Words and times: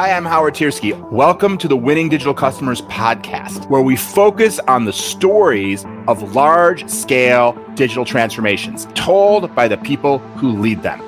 Hi, 0.00 0.12
I'm 0.12 0.24
Howard 0.24 0.54
Tiersky. 0.54 0.98
Welcome 1.10 1.58
to 1.58 1.68
the 1.68 1.76
Winning 1.76 2.08
Digital 2.08 2.32
Customers 2.32 2.80
podcast, 2.80 3.68
where 3.68 3.82
we 3.82 3.96
focus 3.96 4.58
on 4.60 4.86
the 4.86 4.94
stories 4.94 5.84
of 6.08 6.34
large 6.34 6.88
scale 6.88 7.52
digital 7.74 8.06
transformations 8.06 8.88
told 8.94 9.54
by 9.54 9.68
the 9.68 9.76
people 9.76 10.16
who 10.38 10.58
lead 10.58 10.82
them. 10.82 11.02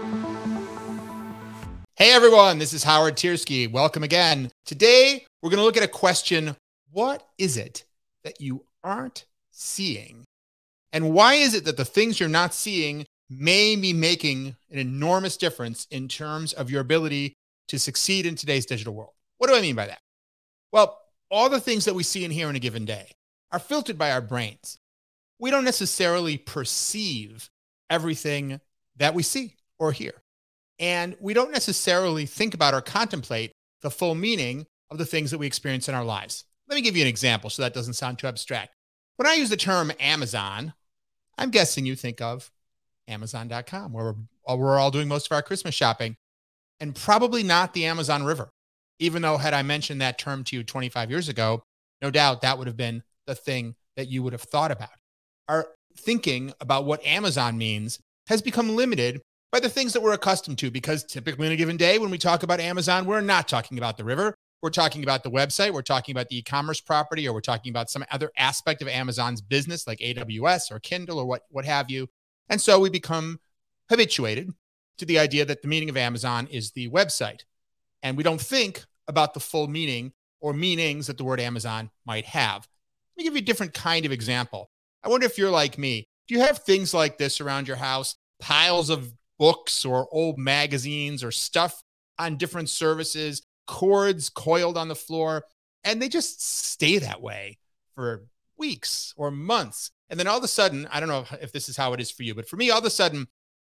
Hey 1.96 2.12
everyone, 2.12 2.58
this 2.58 2.74
is 2.74 2.84
Howard 2.84 3.16
Tiersky. 3.16 3.66
Welcome 3.66 4.02
again. 4.02 4.50
Today, 4.66 5.24
we're 5.40 5.48
going 5.48 5.60
to 5.60 5.64
look 5.64 5.78
at 5.78 5.82
a 5.82 5.88
question 5.88 6.54
What 6.90 7.26
is 7.38 7.56
it 7.56 7.84
that 8.24 8.42
you 8.42 8.66
aren't 8.84 9.24
seeing? 9.52 10.24
And 10.92 11.14
why 11.14 11.36
is 11.36 11.54
it 11.54 11.64
that 11.64 11.78
the 11.78 11.86
things 11.86 12.20
you're 12.20 12.28
not 12.28 12.52
seeing 12.52 13.06
may 13.30 13.74
be 13.74 13.94
making 13.94 14.56
an 14.70 14.78
enormous 14.78 15.38
difference 15.38 15.86
in 15.90 16.08
terms 16.08 16.52
of 16.52 16.70
your 16.70 16.82
ability 16.82 17.32
to 17.72 17.78
succeed 17.78 18.26
in 18.26 18.34
today's 18.34 18.66
digital 18.66 18.92
world. 18.92 19.14
What 19.38 19.48
do 19.48 19.56
I 19.56 19.62
mean 19.62 19.74
by 19.74 19.86
that? 19.86 20.00
Well, 20.72 21.00
all 21.30 21.48
the 21.48 21.58
things 21.58 21.86
that 21.86 21.94
we 21.94 22.02
see 22.02 22.22
and 22.22 22.32
hear 22.32 22.50
in 22.50 22.54
a 22.56 22.58
given 22.58 22.84
day 22.84 23.12
are 23.50 23.58
filtered 23.58 23.96
by 23.96 24.12
our 24.12 24.20
brains. 24.20 24.78
We 25.38 25.50
don't 25.50 25.64
necessarily 25.64 26.36
perceive 26.36 27.48
everything 27.88 28.60
that 28.96 29.14
we 29.14 29.22
see 29.22 29.56
or 29.78 29.90
hear. 29.92 30.12
And 30.78 31.16
we 31.18 31.32
don't 31.32 31.50
necessarily 31.50 32.26
think 32.26 32.52
about 32.52 32.74
or 32.74 32.82
contemplate 32.82 33.52
the 33.80 33.90
full 33.90 34.14
meaning 34.14 34.66
of 34.90 34.98
the 34.98 35.06
things 35.06 35.30
that 35.30 35.38
we 35.38 35.46
experience 35.46 35.88
in 35.88 35.94
our 35.94 36.04
lives. 36.04 36.44
Let 36.68 36.76
me 36.76 36.82
give 36.82 36.94
you 36.94 37.02
an 37.02 37.08
example 37.08 37.48
so 37.48 37.62
that 37.62 37.72
doesn't 37.72 37.94
sound 37.94 38.18
too 38.18 38.26
abstract. 38.26 38.74
When 39.16 39.26
I 39.26 39.34
use 39.34 39.48
the 39.48 39.56
term 39.56 39.92
Amazon, 39.98 40.74
I'm 41.38 41.50
guessing 41.50 41.86
you 41.86 41.96
think 41.96 42.20
of 42.20 42.50
Amazon.com, 43.08 43.94
where 43.94 44.14
we're, 44.46 44.78
all 44.78 44.90
doing 44.90 45.08
most 45.08 45.26
of 45.26 45.32
our 45.32 45.42
Christmas 45.42 45.74
shopping 45.74 46.16
and 46.82 46.96
probably 46.96 47.44
not 47.44 47.72
the 47.72 47.86
Amazon 47.86 48.24
River. 48.24 48.50
Even 48.98 49.22
though, 49.22 49.36
had 49.36 49.54
I 49.54 49.62
mentioned 49.62 50.00
that 50.00 50.18
term 50.18 50.42
to 50.44 50.56
you 50.56 50.64
25 50.64 51.10
years 51.10 51.28
ago, 51.28 51.62
no 52.02 52.10
doubt 52.10 52.42
that 52.42 52.58
would 52.58 52.66
have 52.66 52.76
been 52.76 53.04
the 53.26 53.36
thing 53.36 53.76
that 53.96 54.08
you 54.08 54.22
would 54.22 54.32
have 54.32 54.42
thought 54.42 54.72
about. 54.72 54.90
Our 55.48 55.68
thinking 55.96 56.52
about 56.60 56.84
what 56.84 57.04
Amazon 57.06 57.56
means 57.56 58.00
has 58.26 58.42
become 58.42 58.74
limited 58.74 59.22
by 59.52 59.60
the 59.60 59.68
things 59.68 59.92
that 59.92 60.02
we're 60.02 60.12
accustomed 60.12 60.58
to, 60.58 60.72
because 60.72 61.04
typically 61.04 61.46
in 61.46 61.52
a 61.52 61.56
given 61.56 61.76
day, 61.76 61.98
when 61.98 62.10
we 62.10 62.18
talk 62.18 62.42
about 62.42 62.58
Amazon, 62.58 63.06
we're 63.06 63.20
not 63.20 63.46
talking 63.46 63.78
about 63.78 63.96
the 63.96 64.04
river. 64.04 64.34
We're 64.60 64.70
talking 64.70 65.04
about 65.04 65.22
the 65.22 65.30
website, 65.30 65.72
we're 65.72 65.82
talking 65.82 66.12
about 66.12 66.28
the 66.28 66.38
e 66.38 66.42
commerce 66.42 66.80
property, 66.80 67.28
or 67.28 67.32
we're 67.32 67.40
talking 67.40 67.70
about 67.70 67.90
some 67.90 68.04
other 68.10 68.30
aspect 68.36 68.82
of 68.82 68.88
Amazon's 68.88 69.40
business 69.40 69.86
like 69.86 69.98
AWS 69.98 70.70
or 70.72 70.80
Kindle 70.80 71.18
or 71.18 71.26
what, 71.26 71.42
what 71.50 71.64
have 71.64 71.90
you. 71.90 72.08
And 72.48 72.60
so 72.60 72.80
we 72.80 72.90
become 72.90 73.38
habituated 73.88 74.52
to 74.98 75.06
the 75.06 75.18
idea 75.18 75.44
that 75.44 75.62
the 75.62 75.68
meaning 75.68 75.88
of 75.88 75.96
Amazon 75.96 76.46
is 76.50 76.70
the 76.70 76.88
website. 76.90 77.42
And 78.02 78.16
we 78.16 78.22
don't 78.22 78.40
think 78.40 78.84
about 79.08 79.34
the 79.34 79.40
full 79.40 79.68
meaning 79.68 80.12
or 80.40 80.52
meanings 80.52 81.06
that 81.06 81.18
the 81.18 81.24
word 81.24 81.40
Amazon 81.40 81.90
might 82.04 82.24
have. 82.26 82.68
Let 83.16 83.22
me 83.22 83.24
give 83.24 83.34
you 83.34 83.42
a 83.42 83.44
different 83.44 83.74
kind 83.74 84.04
of 84.04 84.12
example. 84.12 84.70
I 85.04 85.08
wonder 85.08 85.26
if 85.26 85.38
you're 85.38 85.50
like 85.50 85.78
me. 85.78 86.08
Do 86.28 86.34
you 86.34 86.40
have 86.40 86.58
things 86.58 86.94
like 86.94 87.18
this 87.18 87.40
around 87.40 87.68
your 87.68 87.76
house? 87.76 88.16
Piles 88.40 88.90
of 88.90 89.12
books 89.38 89.84
or 89.84 90.08
old 90.12 90.38
magazines 90.38 91.24
or 91.24 91.30
stuff 91.30 91.82
on 92.18 92.36
different 92.36 92.68
services, 92.68 93.42
cords 93.66 94.30
coiled 94.30 94.78
on 94.78 94.88
the 94.88 94.94
floor, 94.94 95.44
and 95.84 96.00
they 96.00 96.08
just 96.08 96.42
stay 96.42 96.98
that 96.98 97.20
way 97.20 97.58
for 97.94 98.26
weeks 98.56 99.12
or 99.16 99.30
months. 99.30 99.90
And 100.08 100.18
then 100.18 100.26
all 100.26 100.38
of 100.38 100.44
a 100.44 100.48
sudden, 100.48 100.86
I 100.92 101.00
don't 101.00 101.08
know 101.08 101.24
if 101.40 101.52
this 101.52 101.68
is 101.68 101.76
how 101.76 101.92
it 101.92 102.00
is 102.00 102.10
for 102.10 102.22
you, 102.22 102.34
but 102.34 102.48
for 102.48 102.56
me, 102.56 102.70
all 102.70 102.78
of 102.78 102.84
a 102.84 102.90
sudden, 102.90 103.26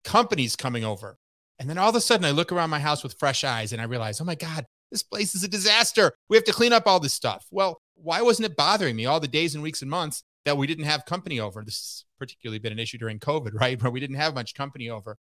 companies 0.05 0.57
coming 0.57 0.85
over. 0.85 1.19
And 1.59 1.69
then 1.69 1.79
all 1.79 1.91
of 1.91 1.95
a 1.95 2.01
sudden, 2.01 2.25
I 2.25 2.31
look 2.31 2.53
around 2.53 2.71
my 2.71 2.79
house 2.79 3.03
with 3.03 3.19
fresh 3.19 3.45
eyes 3.45 3.73
and 3.73 3.83
I 3.83 3.85
realize, 3.85 4.21
oh 4.21 4.25
my 4.25 4.35
God, 4.35 4.65
this 4.91 5.03
place 5.03 5.35
is 5.35 5.45
a 5.45 5.49
disaster. 5.49 6.13
We 6.29 6.37
have 6.37 6.45
to 6.45 6.53
clean 6.53 6.73
up 6.73 6.87
all 6.87 7.01
this 7.01 7.15
stuff. 7.15 7.47
Well, 7.51 7.81
why 7.95 8.23
wasn't 8.23 8.47
it 8.47 8.57
bothering 8.57 8.97
me 8.97 9.07
all 9.07 9.21
the 9.21 9.29
days 9.29 9.55
and 9.55 9.63
weeks 9.63 9.83
and 9.83 9.91
months 9.91 10.23
that 10.45 10.57
we 10.57 10.67
didn't 10.67 10.85
have 10.85 11.05
company 11.05 11.39
over? 11.39 11.63
This 11.63 11.75
has 11.77 12.05
particularly 12.19 12.59
been 12.59 12.73
an 12.73 12.79
issue 12.79 12.99
during 12.99 13.19
COVID, 13.19 13.53
right? 13.61 13.81
Where 13.81 13.93
we 13.93 14.01
didn't 14.01 14.17
have 14.17 14.35
much 14.35 14.55
company 14.55 14.89
over 14.89 15.17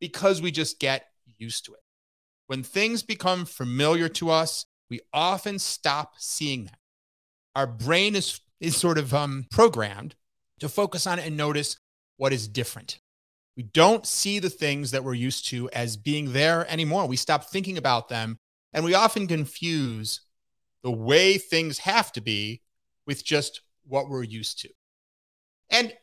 because 0.00 0.42
we 0.42 0.50
just 0.50 0.80
get 0.80 1.06
used 1.38 1.64
to 1.66 1.74
it. 1.74 1.80
When 2.46 2.62
things 2.62 3.02
become 3.02 3.44
familiar 3.44 4.08
to 4.10 4.30
us, 4.30 4.66
we 4.90 5.00
often 5.12 5.58
stop 5.58 6.14
seeing 6.18 6.64
that. 6.64 6.78
Our 7.54 7.66
brain 7.66 8.14
is, 8.14 8.40
is 8.60 8.76
sort 8.76 8.98
of 8.98 9.14
um, 9.14 9.46
programmed 9.50 10.14
to 10.60 10.68
focus 10.68 11.06
on 11.06 11.18
it 11.18 11.26
and 11.26 11.36
notice 11.36 11.76
what 12.16 12.32
is 12.32 12.46
different. 12.46 13.00
We 13.56 13.62
don't 13.62 14.06
see 14.06 14.38
the 14.38 14.50
things 14.50 14.90
that 14.90 15.02
we're 15.02 15.14
used 15.14 15.48
to 15.48 15.70
as 15.70 15.96
being 15.96 16.32
there 16.32 16.70
anymore. 16.70 17.06
We 17.06 17.16
stop 17.16 17.44
thinking 17.44 17.78
about 17.78 18.08
them 18.08 18.38
and 18.72 18.84
we 18.84 18.94
often 18.94 19.26
confuse 19.26 20.20
the 20.82 20.90
way 20.90 21.38
things 21.38 21.78
have 21.78 22.12
to 22.12 22.20
be 22.20 22.60
with 23.06 23.24
just 23.24 23.62
what 23.86 24.08
we're 24.08 24.22
used 24.22 24.60
to. 24.60 24.68
And 25.70 25.94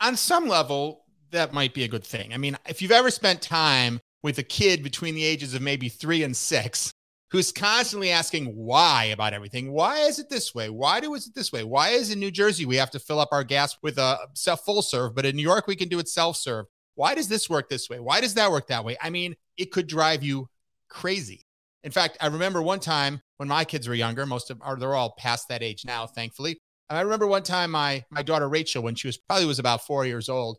on 0.00 0.16
some 0.16 0.48
level, 0.48 1.04
that 1.30 1.52
might 1.52 1.74
be 1.74 1.84
a 1.84 1.88
good 1.88 2.04
thing. 2.04 2.32
I 2.32 2.38
mean, 2.38 2.56
if 2.66 2.80
you've 2.80 2.90
ever 2.90 3.10
spent 3.10 3.42
time 3.42 4.00
with 4.22 4.38
a 4.38 4.42
kid 4.42 4.82
between 4.82 5.14
the 5.14 5.24
ages 5.24 5.54
of 5.54 5.62
maybe 5.62 5.88
three 5.88 6.22
and 6.22 6.36
six 6.36 6.92
who's 7.30 7.52
constantly 7.52 8.10
asking 8.10 8.46
why 8.46 9.04
about 9.04 9.32
everything, 9.32 9.72
why 9.72 9.98
is 10.00 10.18
it 10.18 10.28
this 10.28 10.54
way? 10.54 10.70
Why 10.70 11.00
do 11.00 11.14
is 11.14 11.26
it 11.26 11.34
this 11.34 11.52
way? 11.52 11.64
Why 11.64 11.90
is 11.90 12.10
in 12.10 12.20
New 12.20 12.30
Jersey 12.30 12.66
we 12.66 12.76
have 12.76 12.90
to 12.92 12.98
fill 12.98 13.20
up 13.20 13.30
our 13.32 13.44
gas 13.44 13.76
with 13.82 13.98
a 13.98 14.18
full 14.64 14.82
serve, 14.82 15.14
but 15.14 15.26
in 15.26 15.36
New 15.36 15.42
York 15.42 15.66
we 15.66 15.76
can 15.76 15.88
do 15.88 15.98
it 15.98 16.08
self 16.08 16.36
serve? 16.36 16.66
Why 16.94 17.14
does 17.14 17.28
this 17.28 17.48
work 17.48 17.68
this 17.68 17.88
way? 17.88 18.00
Why 18.00 18.20
does 18.20 18.34
that 18.34 18.50
work 18.50 18.68
that 18.68 18.84
way? 18.84 18.96
I 19.00 19.10
mean, 19.10 19.34
it 19.56 19.72
could 19.72 19.86
drive 19.86 20.22
you 20.22 20.48
crazy. 20.88 21.46
In 21.84 21.90
fact, 21.90 22.16
I 22.20 22.26
remember 22.26 22.62
one 22.62 22.80
time 22.80 23.20
when 23.38 23.48
my 23.48 23.64
kids 23.64 23.88
were 23.88 23.94
younger, 23.94 24.24
most 24.26 24.50
of 24.50 24.60
are 24.62 24.76
they're 24.76 24.94
all 24.94 25.14
past 25.18 25.48
that 25.48 25.62
age 25.62 25.84
now, 25.84 26.06
thankfully. 26.06 26.60
And 26.88 26.98
I 26.98 27.02
remember 27.02 27.26
one 27.26 27.42
time 27.42 27.70
my 27.70 28.04
my 28.10 28.22
daughter 28.22 28.48
Rachel, 28.48 28.82
when 28.82 28.94
she 28.94 29.08
was 29.08 29.16
probably 29.16 29.46
was 29.46 29.58
about 29.58 29.86
four 29.86 30.04
years 30.04 30.28
old, 30.28 30.58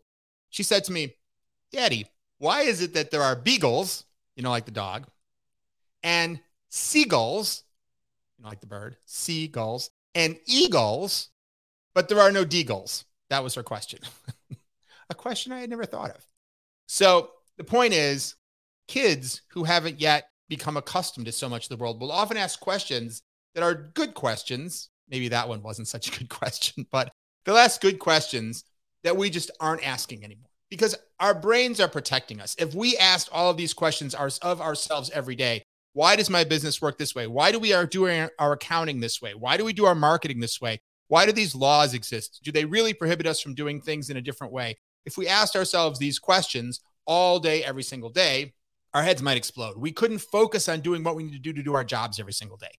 she 0.50 0.62
said 0.62 0.84
to 0.84 0.92
me, 0.92 1.14
Daddy, 1.72 2.06
why 2.38 2.62
is 2.62 2.82
it 2.82 2.94
that 2.94 3.10
there 3.10 3.22
are 3.22 3.36
beagles, 3.36 4.04
you 4.36 4.42
know, 4.42 4.50
like 4.50 4.66
the 4.66 4.70
dog, 4.70 5.06
and 6.02 6.40
seagulls, 6.68 7.64
you 8.36 8.42
know, 8.42 8.48
like 8.48 8.60
the 8.60 8.66
bird, 8.66 8.96
seagulls, 9.06 9.90
and 10.14 10.36
eagles, 10.46 11.30
but 11.94 12.08
there 12.08 12.20
are 12.20 12.32
no 12.32 12.44
deagles? 12.44 13.04
That 13.30 13.42
was 13.42 13.54
her 13.54 13.62
question. 13.62 14.00
a 15.14 15.16
question 15.16 15.52
I 15.52 15.60
had 15.60 15.70
never 15.70 15.86
thought 15.86 16.10
of. 16.10 16.26
So 16.86 17.30
the 17.56 17.64
point 17.64 17.94
is, 17.94 18.34
kids 18.88 19.42
who 19.50 19.64
haven't 19.64 20.00
yet 20.00 20.28
become 20.48 20.76
accustomed 20.76 21.26
to 21.26 21.32
so 21.32 21.48
much 21.48 21.64
of 21.64 21.68
the 21.70 21.82
world 21.82 22.00
will 22.00 22.12
often 22.12 22.36
ask 22.36 22.60
questions 22.60 23.22
that 23.54 23.62
are 23.62 23.74
good 23.94 24.14
questions. 24.14 24.90
Maybe 25.08 25.28
that 25.28 25.48
one 25.48 25.62
wasn't 25.62 25.88
such 25.88 26.08
a 26.08 26.18
good 26.18 26.28
question, 26.40 26.86
but 26.90 27.12
they'll 27.44 27.56
ask 27.56 27.80
good 27.80 27.98
questions 27.98 28.64
that 29.04 29.16
we 29.16 29.30
just 29.30 29.50
aren't 29.60 29.86
asking 29.86 30.24
anymore 30.24 30.50
because 30.70 30.96
our 31.20 31.34
brains 31.34 31.80
are 31.80 31.88
protecting 31.88 32.40
us. 32.40 32.56
If 32.58 32.74
we 32.74 32.96
asked 32.96 33.28
all 33.32 33.50
of 33.50 33.56
these 33.56 33.72
questions 33.72 34.14
of 34.14 34.60
ourselves 34.60 35.10
every 35.10 35.36
day, 35.36 35.62
why 35.92 36.16
does 36.16 36.28
my 36.28 36.42
business 36.42 36.82
work 36.82 36.98
this 36.98 37.14
way? 37.14 37.28
Why 37.28 37.52
do 37.52 37.60
we 37.60 37.72
are 37.72 37.86
doing 37.86 38.28
our 38.38 38.52
accounting 38.52 38.98
this 38.98 39.22
way? 39.22 39.34
Why 39.34 39.56
do 39.56 39.64
we 39.64 39.72
do 39.72 39.84
our 39.84 39.94
marketing 39.94 40.40
this 40.40 40.60
way? 40.60 40.80
Why 41.08 41.26
do 41.26 41.32
these 41.32 41.54
laws 41.54 41.94
exist? 41.94 42.40
Do 42.42 42.50
they 42.50 42.64
really 42.64 42.92
prohibit 42.92 43.26
us 43.26 43.40
from 43.40 43.54
doing 43.54 43.80
things 43.80 44.10
in 44.10 44.16
a 44.16 44.22
different 44.22 44.52
way? 44.52 44.76
If 45.06 45.16
we 45.16 45.28
asked 45.28 45.56
ourselves 45.56 45.98
these 45.98 46.18
questions 46.18 46.80
all 47.06 47.38
day, 47.38 47.62
every 47.62 47.82
single 47.82 48.10
day, 48.10 48.54
our 48.94 49.02
heads 49.02 49.22
might 49.22 49.36
explode. 49.36 49.76
We 49.76 49.92
couldn't 49.92 50.18
focus 50.18 50.68
on 50.68 50.80
doing 50.80 51.02
what 51.02 51.16
we 51.16 51.24
need 51.24 51.32
to 51.32 51.38
do 51.38 51.52
to 51.52 51.62
do 51.62 51.74
our 51.74 51.84
jobs 51.84 52.20
every 52.20 52.32
single 52.32 52.56
day. 52.56 52.70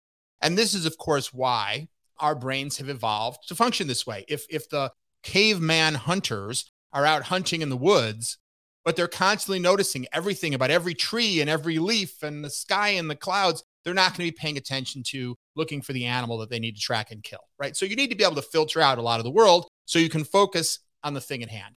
And 0.41 0.58
this 0.58 0.74
is, 0.74 0.85
of 0.85 0.97
course, 0.97 1.34
why 1.34 1.88
our 2.19 2.35
brains 2.35 2.78
have 2.78 2.90
evolved 2.90 3.47
to 3.47 3.56
function 3.56 3.88
this 3.88 4.08
way. 4.08 4.25
If, 4.28 4.46
if 4.50 4.69
the 4.69 4.91
caveman 5.24 5.96
hunters 5.96 6.72
are 6.94 7.06
out 7.06 7.24
hunting 7.24 7.62
in 7.62 7.69
the 7.69 7.78
woods, 7.78 8.38
but 8.85 8.96
they're 8.96 9.08
constantly 9.08 9.59
noticing 9.59 10.06
everything 10.14 10.53
about 10.53 10.72
every 10.72 10.94
tree 10.94 11.41
and 11.41 11.50
every 11.50 11.80
leaf 11.80 12.24
and 12.24 12.44
the 12.46 12.50
sky 12.50 12.90
and 12.90 13.09
the 13.09 13.16
clouds, 13.16 13.64
they're 13.84 13.94
not 13.94 14.16
going 14.16 14.28
to 14.28 14.31
be 14.34 14.40
paying 14.40 14.58
attention 14.58 15.03
to 15.03 15.35
looking 15.55 15.82
for 15.82 15.94
the 15.94 16.05
animal 16.05 16.38
that 16.38 16.50
they 16.50 16.59
need 16.59 16.76
to 16.76 16.82
track 16.82 17.11
and 17.11 17.23
kill, 17.23 17.40
right? 17.59 17.76
So 17.76 17.85
you 17.85 17.96
need 17.96 18.09
to 18.11 18.16
be 18.16 18.23
able 18.23 18.35
to 18.35 18.41
filter 18.41 18.79
out 18.79 18.97
a 18.97 19.02
lot 19.02 19.20
of 19.20 19.26
the 19.26 19.32
world 19.32 19.67
so 19.85 20.00
you 20.00 20.09
can 20.09 20.23
focus 20.23 20.79
on 21.03 21.14
the 21.14 21.22
thing 21.22 21.44
at 21.44 21.50
hand. 21.50 21.75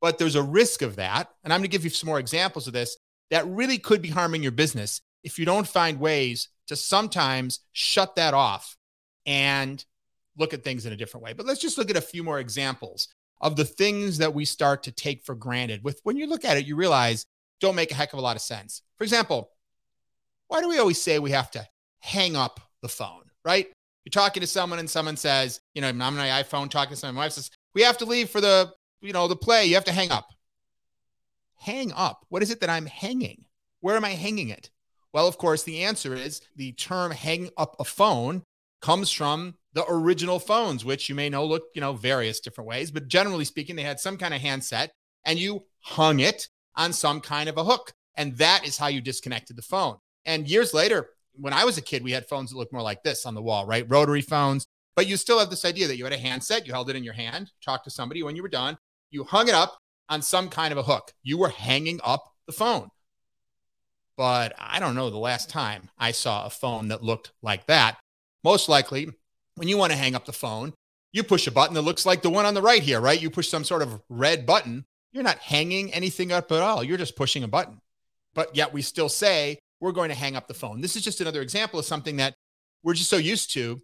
But 0.00 0.18
there's 0.18 0.34
a 0.34 0.42
risk 0.42 0.82
of 0.82 0.96
that. 0.96 1.28
And 1.42 1.52
I'm 1.52 1.60
going 1.60 1.70
to 1.70 1.74
give 1.74 1.84
you 1.84 1.90
some 1.90 2.08
more 2.08 2.18
examples 2.18 2.66
of 2.66 2.72
this 2.72 2.96
that 3.30 3.46
really 3.46 3.78
could 3.78 4.00
be 4.00 4.08
harming 4.08 4.42
your 4.42 4.52
business 4.52 5.00
if 5.24 5.38
you 5.38 5.44
don't 5.44 5.66
find 5.66 6.00
ways 6.00 6.48
to 6.68 6.76
sometimes 6.76 7.60
shut 7.72 8.16
that 8.16 8.34
off 8.34 8.76
and 9.26 9.84
look 10.36 10.54
at 10.54 10.62
things 10.62 10.86
in 10.86 10.92
a 10.92 10.96
different 10.96 11.24
way. 11.24 11.32
But 11.32 11.46
let's 11.46 11.60
just 11.60 11.78
look 11.78 11.90
at 11.90 11.96
a 11.96 12.00
few 12.00 12.22
more 12.22 12.38
examples 12.38 13.08
of 13.40 13.56
the 13.56 13.64
things 13.64 14.18
that 14.18 14.34
we 14.34 14.44
start 14.44 14.82
to 14.84 14.92
take 14.92 15.24
for 15.24 15.34
granted. 15.34 15.84
With 15.84 16.00
when 16.04 16.16
you 16.16 16.26
look 16.26 16.44
at 16.44 16.56
it, 16.56 16.66
you 16.66 16.76
realize 16.76 17.26
don't 17.60 17.74
make 17.74 17.90
a 17.90 17.94
heck 17.94 18.12
of 18.12 18.18
a 18.18 18.22
lot 18.22 18.36
of 18.36 18.42
sense. 18.42 18.82
For 18.96 19.04
example, 19.04 19.50
why 20.48 20.60
do 20.60 20.68
we 20.68 20.78
always 20.78 21.00
say 21.00 21.18
we 21.18 21.32
have 21.32 21.50
to 21.52 21.66
hang 22.00 22.36
up 22.36 22.60
the 22.82 22.88
phone, 22.88 23.24
right? 23.44 23.66
You're 24.04 24.10
talking 24.10 24.40
to 24.40 24.46
someone 24.46 24.78
and 24.78 24.88
someone 24.88 25.16
says, 25.16 25.60
you 25.74 25.82
know, 25.82 25.88
I'm 25.88 26.00
on 26.00 26.16
my 26.16 26.42
iPhone 26.42 26.70
talking 26.70 26.90
to 26.90 26.96
someone. 26.96 27.16
My 27.16 27.24
wife 27.24 27.32
says, 27.32 27.50
we 27.74 27.82
have 27.82 27.98
to 27.98 28.06
leave 28.06 28.30
for 28.30 28.40
the 28.40 28.72
you 29.00 29.12
know, 29.12 29.28
the 29.28 29.36
play, 29.36 29.66
you 29.66 29.74
have 29.74 29.84
to 29.84 29.92
hang 29.92 30.10
up. 30.10 30.28
Hang 31.56 31.92
up. 31.92 32.24
What 32.28 32.42
is 32.42 32.50
it 32.50 32.60
that 32.60 32.70
I'm 32.70 32.86
hanging? 32.86 33.44
Where 33.80 33.96
am 33.96 34.04
I 34.04 34.10
hanging 34.10 34.48
it? 34.48 34.70
Well, 35.12 35.26
of 35.26 35.38
course, 35.38 35.62
the 35.62 35.84
answer 35.84 36.14
is 36.14 36.42
the 36.56 36.72
term 36.72 37.12
hang 37.12 37.50
up 37.56 37.76
a 37.78 37.84
phone 37.84 38.42
comes 38.80 39.10
from 39.10 39.54
the 39.72 39.84
original 39.88 40.38
phones, 40.38 40.84
which 40.84 41.08
you 41.08 41.14
may 41.14 41.28
know 41.28 41.44
look, 41.44 41.64
you 41.74 41.80
know, 41.80 41.94
various 41.94 42.40
different 42.40 42.68
ways, 42.68 42.90
but 42.90 43.08
generally 43.08 43.44
speaking, 43.44 43.76
they 43.76 43.82
had 43.82 44.00
some 44.00 44.16
kind 44.16 44.34
of 44.34 44.40
handset 44.40 44.92
and 45.24 45.38
you 45.38 45.64
hung 45.80 46.20
it 46.20 46.48
on 46.76 46.92
some 46.92 47.20
kind 47.20 47.48
of 47.48 47.56
a 47.56 47.64
hook. 47.64 47.92
And 48.16 48.36
that 48.38 48.66
is 48.66 48.76
how 48.76 48.88
you 48.88 49.00
disconnected 49.00 49.56
the 49.56 49.62
phone. 49.62 49.96
And 50.24 50.48
years 50.48 50.74
later, 50.74 51.10
when 51.34 51.52
I 51.52 51.64
was 51.64 51.78
a 51.78 51.82
kid, 51.82 52.02
we 52.02 52.12
had 52.12 52.28
phones 52.28 52.50
that 52.50 52.56
looked 52.56 52.72
more 52.72 52.82
like 52.82 53.02
this 53.02 53.24
on 53.26 53.34
the 53.34 53.42
wall, 53.42 53.66
right? 53.66 53.88
Rotary 53.88 54.22
phones. 54.22 54.66
But 54.96 55.06
you 55.06 55.16
still 55.16 55.38
have 55.38 55.50
this 55.50 55.64
idea 55.64 55.86
that 55.86 55.96
you 55.96 56.02
had 56.04 56.12
a 56.12 56.18
handset, 56.18 56.66
you 56.66 56.72
held 56.72 56.90
it 56.90 56.96
in 56.96 57.04
your 57.04 57.14
hand, 57.14 57.52
talked 57.64 57.84
to 57.84 57.90
somebody. 57.90 58.24
When 58.24 58.34
you 58.34 58.42
were 58.42 58.48
done, 58.48 58.76
you 59.10 59.24
hung 59.24 59.48
it 59.48 59.54
up 59.54 59.78
on 60.08 60.22
some 60.22 60.48
kind 60.48 60.72
of 60.72 60.78
a 60.78 60.82
hook. 60.82 61.12
You 61.22 61.38
were 61.38 61.48
hanging 61.48 62.00
up 62.02 62.32
the 62.46 62.52
phone. 62.52 62.90
But 64.16 64.52
I 64.58 64.80
don't 64.80 64.94
know 64.94 65.10
the 65.10 65.18
last 65.18 65.48
time 65.48 65.90
I 65.96 66.10
saw 66.10 66.44
a 66.44 66.50
phone 66.50 66.88
that 66.88 67.04
looked 67.04 67.32
like 67.42 67.66
that. 67.66 67.98
Most 68.42 68.68
likely, 68.68 69.08
when 69.54 69.68
you 69.68 69.76
want 69.76 69.92
to 69.92 69.98
hang 69.98 70.14
up 70.14 70.24
the 70.24 70.32
phone, 70.32 70.72
you 71.12 71.22
push 71.22 71.46
a 71.46 71.52
button 71.52 71.74
that 71.74 71.82
looks 71.82 72.04
like 72.04 72.22
the 72.22 72.30
one 72.30 72.44
on 72.44 72.54
the 72.54 72.62
right 72.62 72.82
here, 72.82 73.00
right? 73.00 73.20
You 73.20 73.30
push 73.30 73.48
some 73.48 73.64
sort 73.64 73.82
of 73.82 74.00
red 74.08 74.44
button. 74.44 74.84
You're 75.12 75.22
not 75.22 75.38
hanging 75.38 75.92
anything 75.92 76.32
up 76.32 76.50
at 76.52 76.60
all. 76.60 76.84
You're 76.84 76.98
just 76.98 77.16
pushing 77.16 77.44
a 77.44 77.48
button. 77.48 77.80
But 78.34 78.56
yet 78.56 78.72
we 78.72 78.82
still 78.82 79.08
say 79.08 79.58
we're 79.80 79.92
going 79.92 80.10
to 80.10 80.14
hang 80.14 80.36
up 80.36 80.48
the 80.48 80.54
phone. 80.54 80.80
This 80.80 80.96
is 80.96 81.02
just 81.02 81.20
another 81.20 81.40
example 81.40 81.78
of 81.78 81.84
something 81.84 82.16
that 82.16 82.34
we're 82.82 82.94
just 82.94 83.10
so 83.10 83.16
used 83.16 83.52
to. 83.54 83.80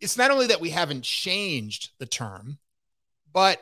It's 0.00 0.16
not 0.16 0.30
only 0.30 0.46
that 0.48 0.60
we 0.60 0.70
haven't 0.70 1.02
changed 1.02 1.90
the 1.98 2.06
term, 2.06 2.58
but 3.32 3.60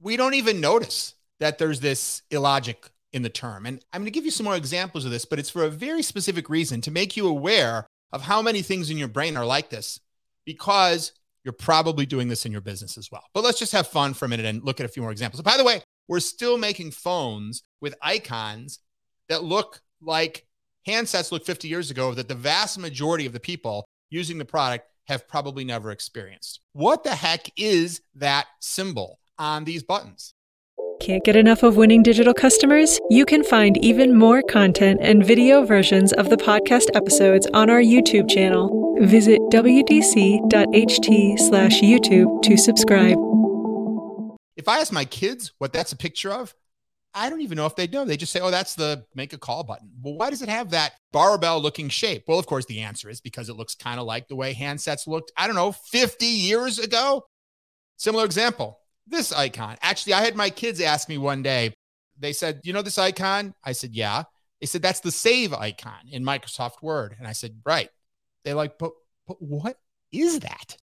we 0.00 0.16
don't 0.16 0.34
even 0.34 0.60
notice 0.60 1.14
that 1.40 1.58
there's 1.58 1.80
this 1.80 2.22
illogic 2.30 2.90
in 3.12 3.22
the 3.22 3.28
term. 3.28 3.66
And 3.66 3.84
I'm 3.92 4.02
going 4.02 4.06
to 4.06 4.10
give 4.10 4.24
you 4.24 4.30
some 4.30 4.44
more 4.44 4.56
examples 4.56 5.04
of 5.04 5.10
this, 5.10 5.24
but 5.24 5.38
it's 5.38 5.50
for 5.50 5.64
a 5.64 5.70
very 5.70 6.02
specific 6.02 6.50
reason 6.50 6.80
to 6.82 6.90
make 6.90 7.16
you 7.16 7.26
aware 7.26 7.86
of 8.12 8.22
how 8.22 8.42
many 8.42 8.62
things 8.62 8.90
in 8.90 8.98
your 8.98 9.08
brain 9.08 9.36
are 9.36 9.46
like 9.46 9.70
this 9.70 10.00
because 10.44 11.12
you're 11.44 11.52
probably 11.52 12.06
doing 12.06 12.28
this 12.28 12.44
in 12.44 12.52
your 12.52 12.60
business 12.60 12.98
as 12.98 13.10
well. 13.10 13.24
But 13.32 13.44
let's 13.44 13.58
just 13.58 13.72
have 13.72 13.86
fun 13.86 14.14
for 14.14 14.24
a 14.24 14.28
minute 14.28 14.46
and 14.46 14.62
look 14.62 14.80
at 14.80 14.86
a 14.86 14.88
few 14.88 15.02
more 15.02 15.12
examples. 15.12 15.42
By 15.42 15.56
the 15.56 15.64
way, 15.64 15.82
we're 16.08 16.20
still 16.20 16.58
making 16.58 16.90
phones 16.90 17.62
with 17.80 17.94
icons 18.02 18.80
that 19.28 19.44
look 19.44 19.80
like 20.00 20.46
handsets 20.86 21.32
look 21.32 21.44
50 21.44 21.68
years 21.68 21.90
ago 21.90 22.14
that 22.14 22.28
the 22.28 22.34
vast 22.34 22.78
majority 22.78 23.26
of 23.26 23.32
the 23.32 23.40
people 23.40 23.86
using 24.10 24.38
the 24.38 24.44
product 24.44 24.86
have 25.06 25.28
probably 25.28 25.64
never 25.64 25.90
experienced. 25.90 26.60
What 26.72 27.04
the 27.04 27.14
heck 27.14 27.50
is 27.56 28.00
that 28.14 28.46
symbol 28.60 29.18
on 29.38 29.64
these 29.64 29.82
buttons? 29.82 30.34
Can't 31.00 31.24
get 31.24 31.36
enough 31.36 31.62
of 31.62 31.76
winning 31.76 32.02
digital 32.02 32.34
customers? 32.34 32.98
You 33.08 33.24
can 33.24 33.44
find 33.44 33.76
even 33.84 34.18
more 34.18 34.42
content 34.42 34.98
and 35.00 35.24
video 35.24 35.64
versions 35.64 36.12
of 36.12 36.28
the 36.28 36.36
podcast 36.36 36.86
episodes 36.94 37.46
on 37.54 37.70
our 37.70 37.80
YouTube 37.80 38.28
channel. 38.28 38.96
Visit 39.00 39.40
wdc.ht 39.52 41.38
slash 41.38 41.80
YouTube 41.80 42.42
to 42.42 42.56
subscribe. 42.56 43.16
If 44.56 44.66
I 44.66 44.80
ask 44.80 44.92
my 44.92 45.04
kids 45.04 45.52
what 45.58 45.72
that's 45.72 45.92
a 45.92 45.96
picture 45.96 46.32
of, 46.32 46.52
I 47.14 47.30
don't 47.30 47.42
even 47.42 47.56
know 47.56 47.66
if 47.66 47.76
they 47.76 47.86
know. 47.86 48.04
They 48.04 48.16
just 48.16 48.32
say, 48.32 48.40
oh, 48.40 48.50
that's 48.50 48.74
the 48.74 49.04
make 49.14 49.32
a 49.32 49.38
call 49.38 49.62
button. 49.62 49.90
Well, 50.02 50.14
why 50.14 50.30
does 50.30 50.42
it 50.42 50.48
have 50.48 50.70
that 50.70 50.94
barbell 51.12 51.62
looking 51.62 51.88
shape? 51.88 52.24
Well, 52.26 52.40
of 52.40 52.46
course, 52.46 52.66
the 52.66 52.80
answer 52.80 53.08
is 53.08 53.20
because 53.20 53.48
it 53.48 53.56
looks 53.56 53.76
kind 53.76 54.00
of 54.00 54.06
like 54.06 54.26
the 54.26 54.36
way 54.36 54.52
handsets 54.52 55.06
looked, 55.06 55.30
I 55.36 55.46
don't 55.46 55.56
know, 55.56 55.72
50 55.72 56.26
years 56.26 56.80
ago. 56.80 57.24
Similar 57.96 58.24
example 58.24 58.80
this 59.10 59.32
icon. 59.32 59.76
Actually, 59.82 60.14
I 60.14 60.24
had 60.24 60.36
my 60.36 60.50
kids 60.50 60.80
ask 60.80 61.08
me 61.08 61.18
one 61.18 61.42
day, 61.42 61.72
they 62.18 62.32
said, 62.32 62.60
you 62.64 62.72
know 62.72 62.82
this 62.82 62.98
icon? 62.98 63.54
I 63.64 63.72
said, 63.72 63.94
yeah. 63.94 64.24
They 64.60 64.66
said, 64.66 64.82
that's 64.82 65.00
the 65.00 65.12
save 65.12 65.52
icon 65.52 66.08
in 66.10 66.24
Microsoft 66.24 66.82
Word. 66.82 67.14
And 67.18 67.28
I 67.28 67.32
said, 67.32 67.60
right. 67.64 67.90
They're 68.44 68.54
like, 68.54 68.78
but, 68.78 68.92
but 69.26 69.40
what 69.40 69.78
is 70.12 70.40
that? 70.40 70.76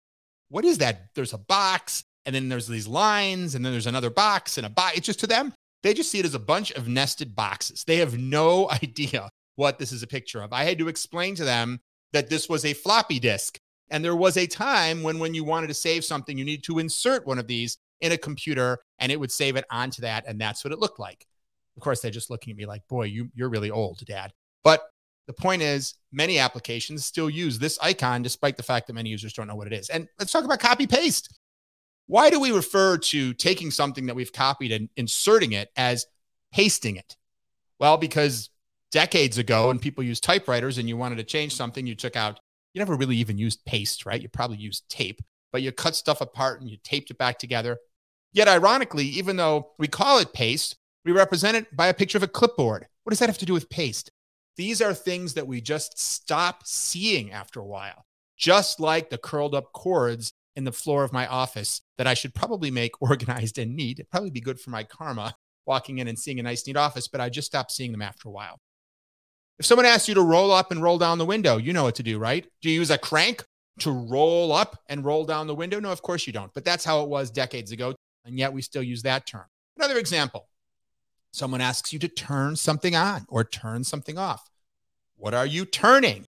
What 0.49 0.65
is 0.65 0.79
that? 0.79 1.15
There's 1.15 1.33
a 1.33 1.39
box 1.39 2.05
and 2.27 2.35
then 2.35 2.49
there's 2.49 2.69
these 2.69 2.87
lines 2.87 3.55
and 3.55 3.65
then 3.65 3.73
there's 3.73 3.87
another 3.87 4.11
box 4.11 4.59
and 4.59 4.67
a 4.67 4.71
box. 4.71 4.99
It's 4.99 5.07
just 5.07 5.21
to 5.21 5.27
them, 5.27 5.55
they 5.83 5.95
just 5.95 6.11
see 6.11 6.19
it 6.19 6.27
as 6.27 6.35
a 6.35 6.39
bunch 6.39 6.71
of 6.73 6.89
nested 6.89 7.35
boxes. 7.35 7.85
They 7.85 7.97
have 7.97 8.19
no 8.19 8.71
idea 8.83 9.31
what 9.57 9.79
this 9.79 9.93
is 9.93 10.03
a 10.03 10.07
picture 10.07 10.43
of. 10.43 10.53
I 10.53 10.65
had 10.65 10.79
to 10.79 10.89
explain 10.89 11.35
to 11.37 11.45
them 11.45 11.81
that 12.13 12.29
this 12.29 12.49
was 12.49 12.65
a 12.65 12.75
floppy 12.75 13.19
disk. 13.19 13.59
And 13.91 14.05
there 14.05 14.17
was 14.17 14.37
a 14.37 14.47
time 14.47 15.03
when, 15.03 15.19
when 15.19 15.35
you 15.35 15.45
wanted 15.45 15.67
to 15.67 15.75
save 15.75 16.05
something, 16.05 16.39
you 16.39 16.45
needed 16.45 16.65
to 16.65 16.79
insert 16.79 17.27
one 17.27 17.39
of 17.39 17.47
these 17.47 17.77
in 18.03 18.13
a 18.13 18.19
computer 18.19 18.79
and 18.99 19.11
it 19.11 19.19
would 19.19 19.33
save 19.33 19.57
it 19.57 19.65
onto 19.71 20.03
that. 20.03 20.25
And 20.27 20.39
that's 20.39 20.65
what 20.65 20.73
it 20.73 20.79
looked 20.79 20.99
like. 20.99 21.27
Of 21.77 21.83
course, 21.83 22.01
they're 22.01 22.11
just 22.11 22.29
looking 22.29 22.51
at 22.51 22.57
me 22.59 22.67
like, 22.67 22.87
boy, 22.89 23.05
you, 23.05 23.31
you're 23.35 23.49
really 23.49 23.71
old, 23.71 24.05
dad. 24.05 24.33
But 24.63 24.83
the 25.27 25.33
point 25.33 25.63
is, 25.63 25.95
many 26.11 26.39
applications 26.39 27.07
still 27.07 27.31
use 27.31 27.59
this 27.59 27.79
icon, 27.81 28.23
despite 28.23 28.57
the 28.57 28.63
fact 28.63 28.89
that 28.89 28.93
many 28.93 29.09
users 29.09 29.33
don't 29.33 29.47
know 29.47 29.55
what 29.55 29.69
it 29.69 29.73
is. 29.73 29.89
And 29.89 30.09
let's 30.19 30.33
talk 30.33 30.45
about 30.45 30.61
copy 30.61 30.87
paste. 30.87 31.39
Why 32.07 32.29
do 32.29 32.41
we 32.41 32.53
refer 32.53 32.99
to 32.99 33.33
taking 33.33 33.71
something 33.71 34.07
that 34.07 34.17
we've 34.17 34.33
copied 34.33 34.73
and 34.73 34.91
inserting 34.97 35.53
it 35.53 35.71
as 35.77 36.07
pasting 36.53 36.97
it? 36.97 37.17
Well, 37.79 37.97
because 37.97 38.51
decades 38.91 39.39
ago, 39.39 39.69
when 39.69 39.79
people 39.79 40.05
used 40.05 40.23
typewriters 40.23 40.79
and 40.79 40.89
you 40.89 40.97
wanted 40.97 41.17
to 41.17 41.25
change 41.25 41.55
something, 41.55 41.87
you 41.87 41.95
took 41.95 42.17
out, 42.17 42.41
you 42.75 42.81
never 42.81 42.97
really 42.97 43.17
even 43.17 43.39
used 43.39 43.65
paste, 43.65 44.05
right? 44.05 44.21
You 44.21 44.29
probably 44.29 44.59
used 44.59 44.89
tape, 44.91 45.23
but 45.53 45.63
you 45.63 45.73
cut 45.73 45.95
stuff 45.95 46.21
apart 46.21 46.61
and 46.61 46.69
you 46.69 46.77
taped 46.83 47.11
it 47.11 47.19
back 47.19 47.39
together. 47.39 47.79
Yet, 48.33 48.49
ironically, 48.49 49.05
even 49.07 49.37
though 49.37 49.73
we 49.79 49.89
call 49.89 50.19
it 50.19 50.33
paste, 50.33 50.77
we 51.05 51.13
represent 51.13 51.57
it 51.57 51.77
by 51.77 51.89
a 51.89 51.95
picture 51.95 52.19
of 52.19 52.23
a 52.23 52.29
clipboard. 52.29 52.87
What 53.03 53.11
does 53.11 53.19
that 53.19 53.29
have 53.29 53.39
to 53.39 53.47
do 53.47 53.53
with 53.53 53.69
paste? 53.69 54.11
These 54.57 54.81
are 54.81 54.95
things 54.95 55.35
that 55.35 55.47
we 55.47 55.61
just 55.61 55.99
stop 55.99 56.67
seeing 56.67 57.33
after 57.33 57.61
a 57.61 57.67
while, 57.67 58.07
just 58.37 58.81
like 58.81 59.11
the 59.11 59.19
curled 59.19 59.55
up 59.55 59.73
cords 59.73 60.33
in 60.55 60.65
the 60.65 60.73
floor 60.73 61.05
of 61.05 61.13
my 61.13 61.27
office 61.27 61.81
that 61.99 62.07
I 62.07 62.15
should 62.15 62.35
probably 62.35 62.71
make 62.71 62.93
organized 63.01 63.59
and 63.59 63.75
neat. 63.75 63.99
It'd 63.99 64.11
probably 64.11 64.31
be 64.31 64.41
good 64.41 64.61
for 64.61 64.71
my 64.71 64.85
karma 64.85 65.35
walking 65.67 65.99
in 65.99 66.09
and 66.09 66.19
seeing 66.19 66.41
a 66.41 66.43
nice, 66.43 66.67
neat 66.67 66.77
office, 66.77 67.09
but 67.09 67.21
I 67.21 67.29
just 67.29 67.47
stopped 67.47 67.73
seeing 67.73 67.93
them 67.93 68.03
after 68.03 68.29
a 68.29 68.33
while. 68.33 68.61
If 69.59 69.67
someone 69.67 69.87
asks 69.87 70.09
you 70.09 70.15
to 70.15 70.23
roll 70.23 70.51
up 70.51 70.73
and 70.73 70.83
roll 70.83 70.99
down 70.99 71.19
the 71.19 71.27
window, 71.27 71.57
you 71.57 71.73
know 71.73 71.85
what 71.85 71.95
to 71.97 72.03
do, 72.03 72.19
right? 72.19 72.47
Do 72.63 72.71
you 72.71 72.81
use 72.81 72.91
a 72.91 72.99
crank 72.99 73.45
to 73.81 73.91
roll 73.93 74.53
up 74.53 74.79
and 74.89 75.05
roll 75.05 75.25
down 75.25 75.47
the 75.47 75.55
window? 75.55 75.79
No, 75.79 75.93
of 75.93 76.03
course 76.03 76.27
you 76.27 76.33
don't. 76.33 76.53
But 76.53 76.65
that's 76.65 76.85
how 76.85 77.03
it 77.03 77.09
was 77.09 77.31
decades 77.31 77.71
ago. 77.71 77.95
And 78.25 78.39
yet 78.39 78.53
we 78.53 78.63
still 78.63 78.83
use 78.83 79.03
that 79.03 79.27
term. 79.27 79.47
Another 79.77 79.99
example 79.99 80.49
someone 81.33 81.63
asks 81.63 81.93
you 81.93 81.99
to 81.99 82.09
turn 82.09 82.57
something 82.57 82.95
on 82.95 83.25
or 83.29 83.43
turn 83.43 83.85
something 83.85 84.19
off. 84.19 84.51
What 85.17 85.35
are 85.35 85.47
you 85.47 85.65
turning? 85.65 86.27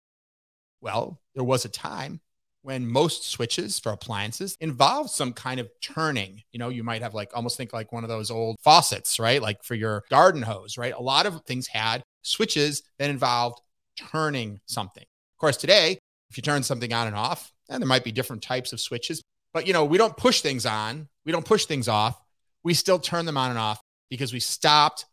Well, 0.82 1.20
there 1.36 1.44
was 1.44 1.66
a 1.66 1.70
time 1.70 2.22
when 2.62 2.86
most 2.86 3.30
switches 3.30 3.80
for 3.80 3.92
appliances 3.92 4.58
involve 4.60 5.10
some 5.10 5.34
kind 5.34 5.60
of 5.60 5.70
turning. 5.82 6.44
You 6.52 6.60
know, 6.60 6.70
you 6.70 6.84
might 6.84 7.02
have 7.02 7.14
like 7.14 7.32
almost 7.34 7.58
think 7.58 7.74
like 7.74 7.92
one 7.92 8.04
of 8.04 8.10
those 8.10 8.32
old 8.32 8.58
faucets, 8.60 9.20
right? 9.20 9.42
Like 9.42 9.64
for 9.64 9.76
your 9.76 10.04
garden 10.10 10.42
hose, 10.42 10.78
right? 10.78 10.94
A 10.94 11.02
lot 11.02 11.26
of 11.26 11.44
things 11.46 11.68
had 11.68 12.04
switches 12.24 12.84
that 13.00 13.10
involved 13.10 13.62
turning 13.96 14.60
something. 14.66 15.04
Of 15.04 15.40
course, 15.40 15.58
today, 15.58 16.00
if 16.30 16.38
you 16.38 16.44
turn 16.44 16.64
something 16.64 16.92
on 16.92 17.08
and 17.08 17.16
off, 17.16 17.54
and 17.70 17.82
there 17.82 17.88
might 17.88 18.04
be 18.04 18.12
different 18.12 18.42
types 18.42 18.74
of 18.74 18.80
switches, 18.80 19.22
but 19.58 19.66
you 19.66 19.74
know, 19.74 19.86
we 19.86 19.98
don't 19.98 20.16
push 20.16 20.42
things 20.42 20.68
on, 20.68 21.08
we 21.26 21.32
don't 21.32 21.44
push 21.44 21.66
things 21.66 21.88
off. 21.88 22.22
We 22.64 22.76
still 22.76 23.00
turn 23.00 23.26
them 23.26 23.38
on 23.38 23.50
and 23.50 23.58
off 23.58 23.82
because 24.08 24.32
we 24.32 24.40
stopped 24.40 25.06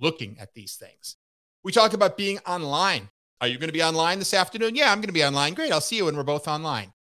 looking 0.00 0.36
at 0.38 0.54
these 0.54 0.76
things. 0.76 1.16
We 1.64 1.72
talk 1.72 1.94
about 1.94 2.16
being 2.16 2.38
online. 2.46 3.08
Are 3.40 3.48
you 3.48 3.58
going 3.58 3.70
to 3.70 3.72
be 3.72 3.82
online 3.82 4.20
this 4.20 4.34
afternoon? 4.34 4.76
Yeah, 4.76 4.92
I'm 4.92 4.98
going 4.98 5.08
to 5.08 5.12
be 5.12 5.24
online. 5.24 5.54
Great. 5.54 5.72
I'll 5.72 5.80
see 5.80 5.96
you 5.96 6.04
when 6.04 6.16
we're 6.16 6.22
both 6.22 6.46
online. 6.46 6.92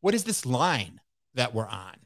What 0.00 0.14
is 0.14 0.24
this 0.24 0.46
line 0.46 1.02
that 1.34 1.52
we're 1.52 1.68
on? 1.68 1.96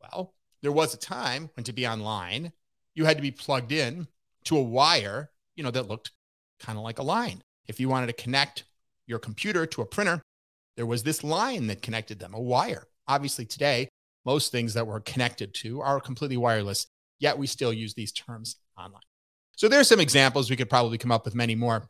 Well, 0.00 0.32
there 0.62 0.72
was 0.72 0.94
a 0.94 0.96
time 0.96 1.50
when 1.52 1.64
to 1.64 1.74
be 1.74 1.86
online, 1.86 2.50
you 2.94 3.04
had 3.04 3.18
to 3.18 3.22
be 3.22 3.30
plugged 3.30 3.72
in 3.72 4.06
to 4.44 4.56
a 4.56 4.62
wire, 4.62 5.32
you 5.54 5.62
know, 5.62 5.70
that 5.70 5.86
looked 5.86 6.12
kind 6.60 6.78
of 6.78 6.84
like 6.84 6.98
a 6.98 7.02
line. 7.02 7.42
If 7.68 7.78
you 7.78 7.90
wanted 7.90 8.06
to 8.06 8.14
connect 8.14 8.64
your 9.06 9.18
computer 9.18 9.66
to 9.66 9.82
a 9.82 9.86
printer, 9.86 10.22
there 10.78 10.86
was 10.86 11.02
this 11.02 11.22
line 11.22 11.66
that 11.66 11.82
connected 11.82 12.20
them, 12.20 12.32
a 12.32 12.40
wire. 12.40 12.86
Obviously, 13.06 13.44
today, 13.44 13.88
most 14.24 14.52
things 14.52 14.74
that 14.74 14.86
we're 14.86 15.00
connected 15.00 15.54
to 15.54 15.80
are 15.80 16.00
completely 16.00 16.36
wireless, 16.36 16.86
yet 17.18 17.38
we 17.38 17.46
still 17.46 17.72
use 17.72 17.94
these 17.94 18.12
terms 18.12 18.56
online. 18.78 19.02
So 19.56 19.68
there's 19.68 19.88
some 19.88 20.00
examples. 20.00 20.50
We 20.50 20.56
could 20.56 20.70
probably 20.70 20.98
come 20.98 21.12
up 21.12 21.24
with 21.24 21.34
many 21.34 21.54
more. 21.54 21.88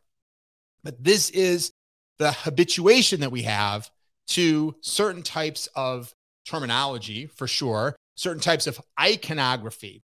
But 0.83 1.03
this 1.03 1.29
is 1.31 1.71
the 2.19 2.31
habituation 2.31 3.21
that 3.21 3.31
we 3.31 3.43
have 3.43 3.89
to 4.27 4.75
certain 4.81 5.23
types 5.23 5.67
of 5.75 6.13
terminology 6.45 7.25
for 7.25 7.47
sure, 7.47 7.95
certain 8.15 8.41
types 8.41 8.67
of 8.67 8.79
iconography. 8.99 10.03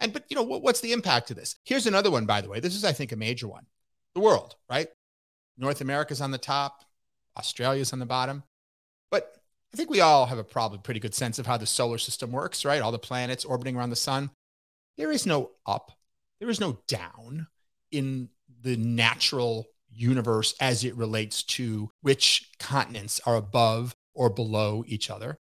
And, 0.00 0.12
but, 0.12 0.24
you 0.28 0.36
know, 0.36 0.42
what, 0.42 0.62
what's 0.62 0.80
the 0.80 0.92
impact 0.92 1.30
of 1.30 1.36
this? 1.36 1.56
Here's 1.64 1.86
another 1.86 2.10
one, 2.10 2.26
by 2.26 2.40
the 2.40 2.48
way. 2.48 2.60
This 2.60 2.74
is, 2.74 2.84
I 2.84 2.92
think, 2.92 3.12
a 3.12 3.16
major 3.16 3.48
one 3.48 3.66
the 4.14 4.20
world, 4.20 4.54
right? 4.70 4.88
North 5.58 5.80
America's 5.80 6.20
on 6.20 6.30
the 6.30 6.38
top, 6.38 6.84
Australia's 7.36 7.92
on 7.92 7.98
the 7.98 8.06
bottom. 8.06 8.44
But 9.10 9.36
I 9.74 9.76
think 9.76 9.90
we 9.90 10.00
all 10.00 10.26
have 10.26 10.38
a 10.38 10.44
probably 10.44 10.78
pretty 10.78 11.00
good 11.00 11.16
sense 11.16 11.40
of 11.40 11.46
how 11.46 11.56
the 11.56 11.66
solar 11.66 11.98
system 11.98 12.30
works, 12.30 12.64
right? 12.64 12.80
All 12.80 12.92
the 12.92 12.98
planets 13.00 13.44
orbiting 13.44 13.76
around 13.76 13.90
the 13.90 13.96
sun. 13.96 14.30
There 14.96 15.10
is 15.10 15.26
no 15.26 15.50
up, 15.66 15.90
there 16.38 16.48
is 16.48 16.60
no 16.60 16.78
down 16.86 17.48
in 17.90 18.28
the 18.62 18.76
natural 18.76 19.66
universe 19.90 20.54
as 20.60 20.84
it 20.84 20.94
relates 20.94 21.42
to 21.42 21.90
which 22.02 22.52
continents 22.60 23.20
are 23.26 23.34
above 23.34 23.96
or 24.14 24.30
below 24.30 24.84
each 24.86 25.10
other. 25.10 25.38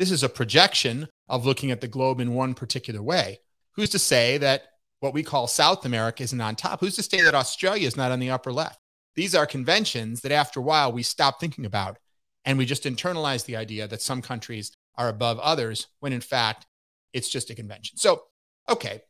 This 0.00 0.10
is 0.10 0.24
a 0.24 0.28
projection 0.28 1.06
of 1.28 1.46
looking 1.46 1.70
at 1.70 1.80
the 1.80 1.86
globe 1.86 2.18
in 2.18 2.34
one 2.34 2.54
particular 2.54 3.00
way. 3.00 3.38
Who's 3.76 3.90
to 3.90 4.00
say 4.00 4.36
that 4.38 4.64
what 4.98 5.14
we 5.14 5.22
call 5.22 5.46
South 5.46 5.86
America 5.86 6.24
isn't 6.24 6.40
on 6.40 6.56
top? 6.56 6.80
Who's 6.80 6.96
to 6.96 7.04
say 7.04 7.22
that 7.22 7.36
Australia 7.36 7.86
is 7.86 7.96
not 7.96 8.10
on 8.10 8.18
the 8.18 8.30
upper 8.30 8.52
left? 8.52 8.80
These 9.14 9.36
are 9.36 9.46
conventions 9.46 10.22
that 10.22 10.32
after 10.32 10.58
a 10.58 10.64
while 10.64 10.90
we 10.90 11.04
stop 11.04 11.38
thinking 11.38 11.64
about 11.64 11.98
and 12.46 12.56
we 12.56 12.64
just 12.64 12.84
internalize 12.84 13.44
the 13.44 13.56
idea 13.56 13.86
that 13.88 14.00
some 14.00 14.22
countries 14.22 14.72
are 14.94 15.08
above 15.08 15.38
others 15.40 15.88
when 16.00 16.12
in 16.12 16.20
fact 16.20 16.66
it's 17.12 17.28
just 17.28 17.50
a 17.50 17.54
convention. 17.54 17.98
So, 17.98 18.22
okay. 18.68 19.02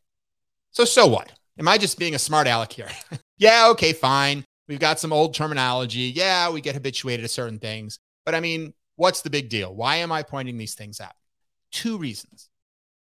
So, 0.71 0.83
so 0.83 1.07
what? 1.07 1.31
Am 1.59 1.67
I 1.67 1.77
just 1.77 1.97
being 1.97 2.15
a 2.15 2.19
smart 2.19 2.47
aleck 2.47 2.73
here? 2.73 2.89
yeah, 3.37 3.69
okay, 3.69 3.93
fine. 3.93 4.43
We've 4.67 4.79
got 4.79 4.99
some 4.99 5.13
old 5.13 5.33
terminology. 5.33 6.11
Yeah, 6.13 6.49
we 6.49 6.61
get 6.61 6.75
habituated 6.75 7.23
to 7.23 7.29
certain 7.29 7.59
things. 7.59 7.99
But 8.25 8.35
I 8.35 8.39
mean, 8.39 8.73
what's 8.95 9.21
the 9.21 9.29
big 9.29 9.49
deal? 9.49 9.73
Why 9.73 9.97
am 9.97 10.11
I 10.11 10.23
pointing 10.23 10.57
these 10.57 10.73
things 10.73 10.99
out? 10.99 11.13
Two 11.71 11.97
reasons. 11.97 12.49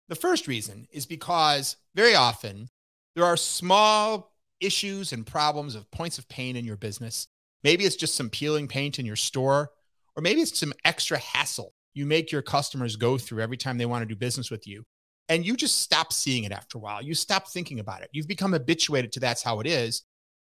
The 0.09 0.15
first 0.15 0.47
reason 0.47 0.87
is 0.93 1.07
because 1.07 1.77
very 1.95 2.15
often 2.15 2.69
there 3.15 3.25
are 3.25 3.37
small 3.37 4.33
issues 4.61 5.12
and 5.12 5.27
problems 5.27 5.75
of 5.75 5.91
points 5.91 6.19
of 6.19 6.29
pain 6.29 6.57
in 6.57 6.65
your 6.65 6.77
business. 6.77 7.27
Maybe 7.62 7.85
it's 7.85 7.97
just 7.97 8.15
some 8.15 8.31
peeling 8.31 8.69
paint 8.69 8.99
in 8.99 9.07
your 9.07 9.17
store, 9.17 9.71
or 10.17 10.23
maybe 10.23 10.40
it's 10.40 10.59
some 10.59 10.73
extra 10.85 11.19
hassle 11.19 11.73
you 11.95 12.07
make 12.07 12.31
your 12.31 12.43
customers 12.43 12.97
go 12.97 13.19
through 13.19 13.43
every 13.43 13.57
time 13.57 13.79
they 13.79 13.87
want 13.87 14.02
to 14.02 14.07
do 14.07 14.17
business 14.17 14.50
with 14.50 14.67
you. 14.67 14.85
And 15.29 15.47
you 15.47 15.57
just 15.57 15.81
stop 15.81 16.12
seeing 16.12 16.45
it 16.45 16.52
after 16.52 16.79
a 16.79 16.81
while. 16.81 17.02
You 17.02 17.14
stop 17.14 17.49
thinking 17.49 17.79
about 17.79 18.02
it. 18.02 18.11
You've 18.12 18.29
become 18.29 18.52
habituated 18.52 19.12
to 19.12 19.21
that's 19.21 19.43
how 19.43 19.61
it 19.61 19.67
is. 19.67 20.02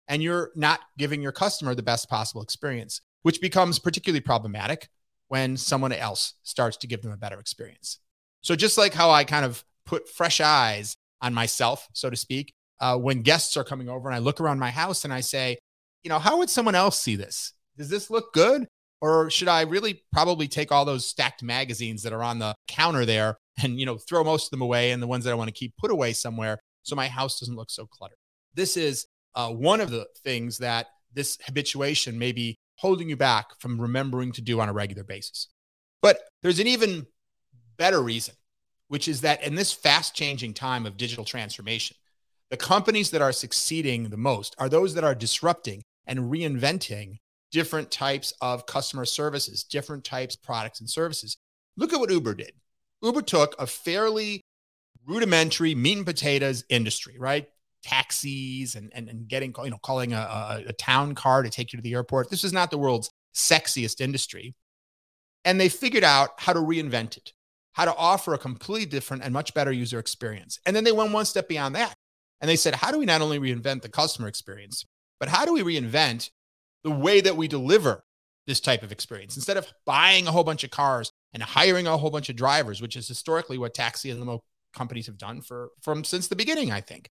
And 0.09 0.23
you're 0.23 0.51
not 0.55 0.81
giving 0.99 1.23
your 1.23 1.33
customer 1.33 1.75
the 1.75 1.83
best 1.83 2.09
possible 2.09 2.43
experience, 2.43 3.01
which 3.23 3.41
becomes 3.41 3.79
particularly 3.79 4.21
problematic 4.21 4.89
when 5.29 5.57
someone 5.57 5.93
else 5.93 6.35
starts 6.43 6.77
to 6.79 6.87
give 6.87 7.03
them 7.03 7.13
a 7.13 7.17
better 7.17 7.41
experience. 7.41 7.99
So, 8.43 8.55
just 8.55 8.79
like 8.79 8.95
how 8.95 9.11
I 9.11 9.25
kind 9.25 9.45
of 9.45 9.65
put 9.85 10.09
fresh 10.09 10.41
eyes 10.41 10.97
on 11.21 11.35
myself, 11.35 11.89
so 11.93 12.09
to 12.11 12.17
speak, 12.17 12.53
uh, 12.79 12.97
when 12.97 13.23
guests 13.23 13.57
are 13.57 13.65
coming 13.65 13.89
over 13.89 14.09
and 14.09 14.15
I 14.15 14.19
look 14.19 14.41
around 14.41 14.61
my 14.61 14.71
house 14.71 15.05
and 15.05 15.13
I 15.13 15.21
say, 15.21 15.59
you 16.05 16.11
know, 16.11 16.21
how 16.21 16.39
would 16.39 16.51
someone 16.51 16.77
else 16.77 17.01
see 17.01 17.17
this? 17.17 17.53
Does 17.77 17.89
this 17.89 18.11
look 18.11 18.33
good? 18.33 18.69
Or 19.01 19.31
should 19.31 19.49
I 19.49 19.63
really 19.63 20.03
probably 20.13 20.49
take 20.49 20.73
all 20.73 20.85
those 20.85 21.07
stacked 21.07 21.43
magazines 21.43 22.03
that 22.03 22.13
are 22.13 22.23
on 22.23 22.39
the 22.39 22.55
counter 22.69 23.05
there 23.05 23.37
and, 23.63 23.79
you 23.79 23.87
know, 23.87 23.99
throw 23.99 24.25
most 24.25 24.47
of 24.47 24.51
them 24.51 24.63
away 24.63 24.91
and 24.91 25.03
the 25.03 25.07
ones 25.07 25.25
that 25.25 25.31
I 25.31 25.35
want 25.35 25.49
to 25.49 25.55
keep 25.55 25.75
put 25.77 25.91
away 25.91 26.13
somewhere 26.13 26.59
so 26.83 26.97
my 26.97 27.09
house 27.09 27.39
doesn't 27.41 27.57
look 27.57 27.71
so 27.71 27.87
cluttered? 27.87 28.19
This 28.55 28.77
is 28.77 29.07
uh, 29.35 29.51
one 29.51 29.81
of 29.81 29.91
the 29.91 30.07
things 30.25 30.59
that 30.59 30.87
this 31.13 31.39
habituation 31.45 32.19
may 32.19 32.33
be 32.33 32.59
holding 32.77 33.09
you 33.09 33.17
back 33.17 33.59
from 33.59 33.81
remembering 33.81 34.33
to 34.33 34.41
do 34.41 34.61
on 34.61 34.69
a 34.69 34.73
regular 34.73 35.05
basis. 35.05 35.49
But 36.03 36.21
there's 36.43 36.61
an 36.61 36.67
even 36.67 37.07
better 37.77 38.03
reason, 38.03 38.35
which 38.89 39.09
is 39.09 39.23
that 39.23 39.43
in 39.43 39.55
this 39.55 39.73
fast 39.73 40.15
changing 40.15 40.55
time 40.55 40.87
of 40.87 40.97
digital 40.97 41.25
transformation, 41.25 41.97
the 42.51 42.57
companies 42.57 43.11
that 43.11 43.23
are 43.23 43.33
succeeding 43.33 44.09
the 44.09 44.17
most 44.17 44.55
are 44.59 44.69
those 44.69 44.95
that 44.95 45.05
are 45.05 45.15
disrupting 45.15 45.83
and 46.07 46.31
reinventing 46.31 47.17
different 47.57 47.91
types 47.91 48.35
of 48.43 48.67
customer 48.67 49.07
services, 49.07 49.65
different 49.65 50.05
types 50.05 50.37
products 50.37 50.81
and 50.81 50.91
services. 50.91 51.39
Look 51.79 51.95
at 51.95 51.99
what 51.99 52.11
Uber 52.11 52.35
did. 52.35 52.53
Uber 53.01 53.23
took 53.23 53.59
a 53.59 53.67
fairly 53.67 54.43
rudimentary 55.07 55.75
meat 55.75 55.97
and 55.97 56.05
potatoes 56.05 56.67
industry, 56.69 57.15
right? 57.19 57.49
Taxis 57.83 58.75
and, 58.75 58.93
and, 58.95 59.09
and 59.09 59.27
getting, 59.27 59.55
you 59.65 59.71
know, 59.71 59.79
calling 59.83 60.13
a, 60.13 60.19
a, 60.19 60.65
a 60.69 60.73
town 60.75 61.15
car 61.15 61.43
to 61.43 61.49
take 61.49 61.73
you 61.73 61.79
to 61.79 61.83
the 61.83 61.95
airport. 61.95 62.29
This 62.29 62.45
is 62.45 62.53
not 62.53 62.71
the 62.71 62.77
world's 62.77 63.09
sexiest 63.35 64.03
industry. 64.03 64.55
And 65.47 65.59
they 65.59 65.71
figured 65.71 66.05
out 66.05 66.33
how 66.37 66.53
to 66.53 66.61
reinvent 66.61 67.17
it, 67.17 67.33
how 67.73 67.87
to 67.87 67.97
offer 67.97 68.35
a 68.35 68.39
completely 68.39 68.85
different 68.85 69.23
and 69.23 69.33
much 69.33 69.55
better 69.55 69.73
user 69.73 69.99
experience. 69.99 70.59
And 70.67 70.77
then 70.77 70.85
they 70.85 70.93
went 70.93 71.13
one 71.13 71.25
step 71.25 71.49
beyond 71.49 71.75
that. 71.75 71.95
And 72.43 72.51
they 72.51 72.57
said, 72.57 72.75
how 72.75 72.93
do 72.93 72.99
we 72.99 73.07
not 73.07 73.23
only 73.23 73.39
reinvent 73.39 73.81
the 73.81 73.89
customer 73.89 74.29
experience, 74.29 74.85
but 75.19 75.31
how 75.31 75.47
do 75.47 75.55
we 75.55 75.63
reinvent 75.63 76.29
the 76.87 76.93
way 76.93 77.21
that 77.21 77.37
we 77.37 77.49
deliver 77.49 78.05
this 78.47 78.61
type 78.61 78.85
of 78.85 78.93
experience. 78.93 79.35
Instead 79.35 79.57
of 79.57 79.67
buying 79.85 80.29
a 80.29 80.31
whole 80.31 80.45
bunch 80.45 80.63
of 80.63 80.71
cars 80.71 81.11
and 81.35 81.43
hiring 81.43 81.89
a 81.89 81.97
whole 81.97 82.11
bunch 82.11 82.29
of 82.29 82.37
drivers, 82.37 82.81
which 82.81 82.95
is 82.95 83.09
historically 83.09 83.59
what 83.59 83.75
taxi 83.75 84.09
and 84.09 84.21
limo 84.21 84.45
companies 84.73 85.07
have 85.07 85.19
done 85.19 85.41
for 85.41 85.71
from 85.83 86.05
since 86.05 86.29
the 86.29 86.37
beginning, 86.37 86.71
I 86.71 86.81
think, 86.81 87.11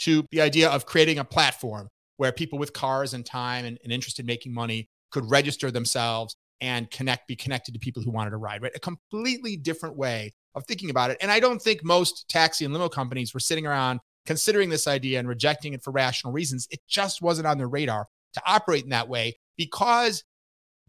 to 0.00 0.24
the 0.32 0.40
idea 0.40 0.68
of 0.68 0.84
creating 0.84 1.20
a 1.20 1.24
platform 1.24 1.90
where 2.16 2.32
people 2.32 2.58
with 2.58 2.72
cars 2.72 3.14
and 3.14 3.24
time 3.24 3.64
and, 3.64 3.78
and 3.84 3.92
interested 3.92 4.22
in 4.22 4.26
making 4.26 4.52
money 4.52 4.88
could 5.12 5.30
register 5.30 5.70
themselves 5.70 6.34
and 6.60 6.90
connect, 6.90 7.28
be 7.28 7.36
connected 7.36 7.72
to 7.72 7.78
people 7.78 8.02
who 8.02 8.10
wanted 8.10 8.30
to 8.30 8.36
ride, 8.36 8.62
right? 8.62 8.72
A 8.74 8.80
completely 8.80 9.56
different 9.56 9.96
way 9.96 10.32
of 10.56 10.64
thinking 10.66 10.90
about 10.90 11.12
it. 11.12 11.18
And 11.20 11.30
I 11.30 11.38
don't 11.38 11.62
think 11.62 11.84
most 11.84 12.28
taxi 12.28 12.64
and 12.64 12.74
limo 12.74 12.88
companies 12.88 13.32
were 13.32 13.38
sitting 13.38 13.64
around 13.64 14.00
considering 14.26 14.70
this 14.70 14.88
idea 14.88 15.20
and 15.20 15.28
rejecting 15.28 15.72
it 15.72 15.84
for 15.84 15.92
rational 15.92 16.32
reasons. 16.32 16.66
It 16.72 16.80
just 16.88 17.22
wasn't 17.22 17.46
on 17.46 17.58
their 17.58 17.68
radar 17.68 18.08
to 18.34 18.42
operate 18.46 18.84
in 18.84 18.90
that 18.90 19.08
way 19.08 19.38
because 19.56 20.24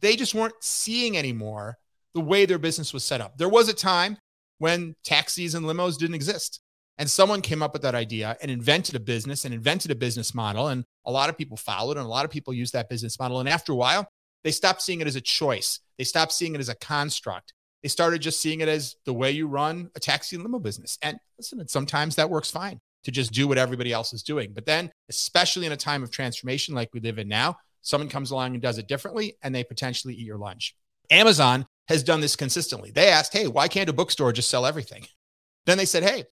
they 0.02 0.16
just 0.16 0.36
weren't 0.36 0.56
seeing 0.62 1.18
anymore 1.18 1.78
the 2.14 2.22
way 2.22 2.46
their 2.46 2.60
business 2.60 2.94
was 2.94 3.04
set 3.04 3.22
up. 3.22 3.38
There 3.38 3.50
was 3.50 3.70
a 3.70 3.74
time 3.74 4.18
when 4.58 4.96
taxis 5.04 5.56
and 5.56 5.66
limos 5.66 5.98
didn't 5.98 6.16
exist. 6.16 6.62
And 6.98 7.10
someone 7.10 7.42
came 7.42 7.62
up 7.62 7.74
with 7.74 7.82
that 7.82 7.96
idea 7.96 8.38
and 8.42 8.50
invented 8.50 8.96
a 8.96 9.02
business 9.02 9.44
and 9.44 9.54
invented 9.54 9.92
a 9.92 9.96
business 9.96 10.34
model. 10.34 10.70
And 10.70 10.86
a 11.06 11.12
lot 11.12 11.30
of 11.30 11.38
people 11.38 11.58
followed 11.58 11.98
and 11.98 12.06
a 12.06 12.10
lot 12.10 12.24
of 12.24 12.32
people 12.32 12.54
used 12.54 12.72
that 12.74 12.88
business 12.90 13.20
model. 13.20 13.42
And 13.42 13.50
after 13.50 13.74
a 13.74 13.76
while, 13.76 14.08
they 14.46 14.52
stopped 14.52 14.82
seeing 14.82 15.02
it 15.02 15.08
as 15.08 15.18
a 15.18 15.22
choice. 15.22 15.82
They 15.98 16.06
stopped 16.06 16.32
seeing 16.32 16.56
it 16.56 16.62
as 16.62 16.70
a 16.70 16.76
construct. 16.76 17.54
They 17.84 17.90
started 17.90 18.22
just 18.22 18.40
seeing 18.42 18.62
it 18.62 18.70
as 18.70 18.96
the 19.06 19.14
way 19.14 19.32
you 19.32 19.48
run 19.48 19.90
a 19.96 20.00
taxi 20.00 20.38
and 20.38 20.44
limo 20.44 20.60
business. 20.60 20.98
And 21.02 21.18
listen, 21.38 21.68
sometimes 21.68 22.16
that 22.16 22.30
works 22.30 22.50
fine 22.50 22.80
to 23.06 23.12
just 23.12 23.32
do 23.32 23.48
what 23.48 23.58
everybody 23.58 23.94
else 23.94 24.14
is 24.14 24.24
doing. 24.24 24.52
But 24.54 24.66
then, 24.66 24.92
especially 25.10 25.66
in 25.66 25.72
a 25.72 25.78
time 25.78 26.04
of 26.04 26.12
transformation 26.12 26.76
like 26.76 26.90
we 26.94 27.00
live 27.00 27.18
in 27.18 27.28
now, 27.28 27.58
someone 27.82 28.10
comes 28.10 28.32
along 28.32 28.54
and 28.54 28.62
does 28.62 28.78
it 28.78 28.88
differently 28.88 29.38
and 29.42 29.56
they 29.56 29.64
potentially 29.64 30.14
eat 30.16 30.26
your 30.26 30.38
lunch. 30.38 30.76
Amazon 31.10 31.66
has 31.88 32.04
done 32.04 32.20
this 32.20 32.36
consistently. 32.36 32.92
They 32.92 33.08
asked, 33.08 33.32
hey, 33.32 33.48
why 33.48 33.68
can't 33.68 33.90
a 33.90 33.94
bookstore 33.94 34.34
just 34.34 34.50
sell 34.50 34.66
everything? 34.66 35.06
Then 35.66 35.78
they 35.78 35.86
said, 35.86 36.04
hey, 36.04 36.26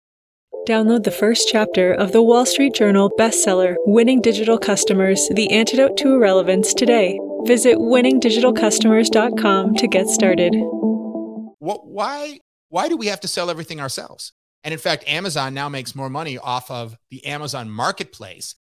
Download 0.67 1.03
the 1.03 1.11
first 1.11 1.49
chapter 1.51 1.91
of 1.91 2.11
the 2.11 2.21
Wall 2.21 2.45
Street 2.45 2.75
Journal 2.75 3.09
bestseller, 3.19 3.73
Winning 3.85 4.21
Digital 4.21 4.59
Customers 4.59 5.27
The 5.33 5.49
Antidote 5.49 5.97
to 5.97 6.13
Irrelevance 6.13 6.75
today. 6.75 7.19
Visit 7.45 7.77
winningdigitalcustomers.com 7.79 9.75
to 9.75 9.87
get 9.87 10.07
started. 10.07 10.53
What, 11.57 11.87
why, 11.87 12.41
why 12.69 12.89
do 12.89 12.97
we 12.97 13.07
have 13.07 13.21
to 13.21 13.27
sell 13.27 13.49
everything 13.49 13.81
ourselves? 13.81 14.33
And 14.63 14.73
in 14.73 14.79
fact, 14.79 15.03
Amazon 15.07 15.53
now 15.53 15.69
makes 15.69 15.95
more 15.95 16.09
money 16.09 16.37
off 16.37 16.69
of 16.69 16.95
the 17.09 17.25
Amazon 17.25 17.69
marketplace 17.69 18.55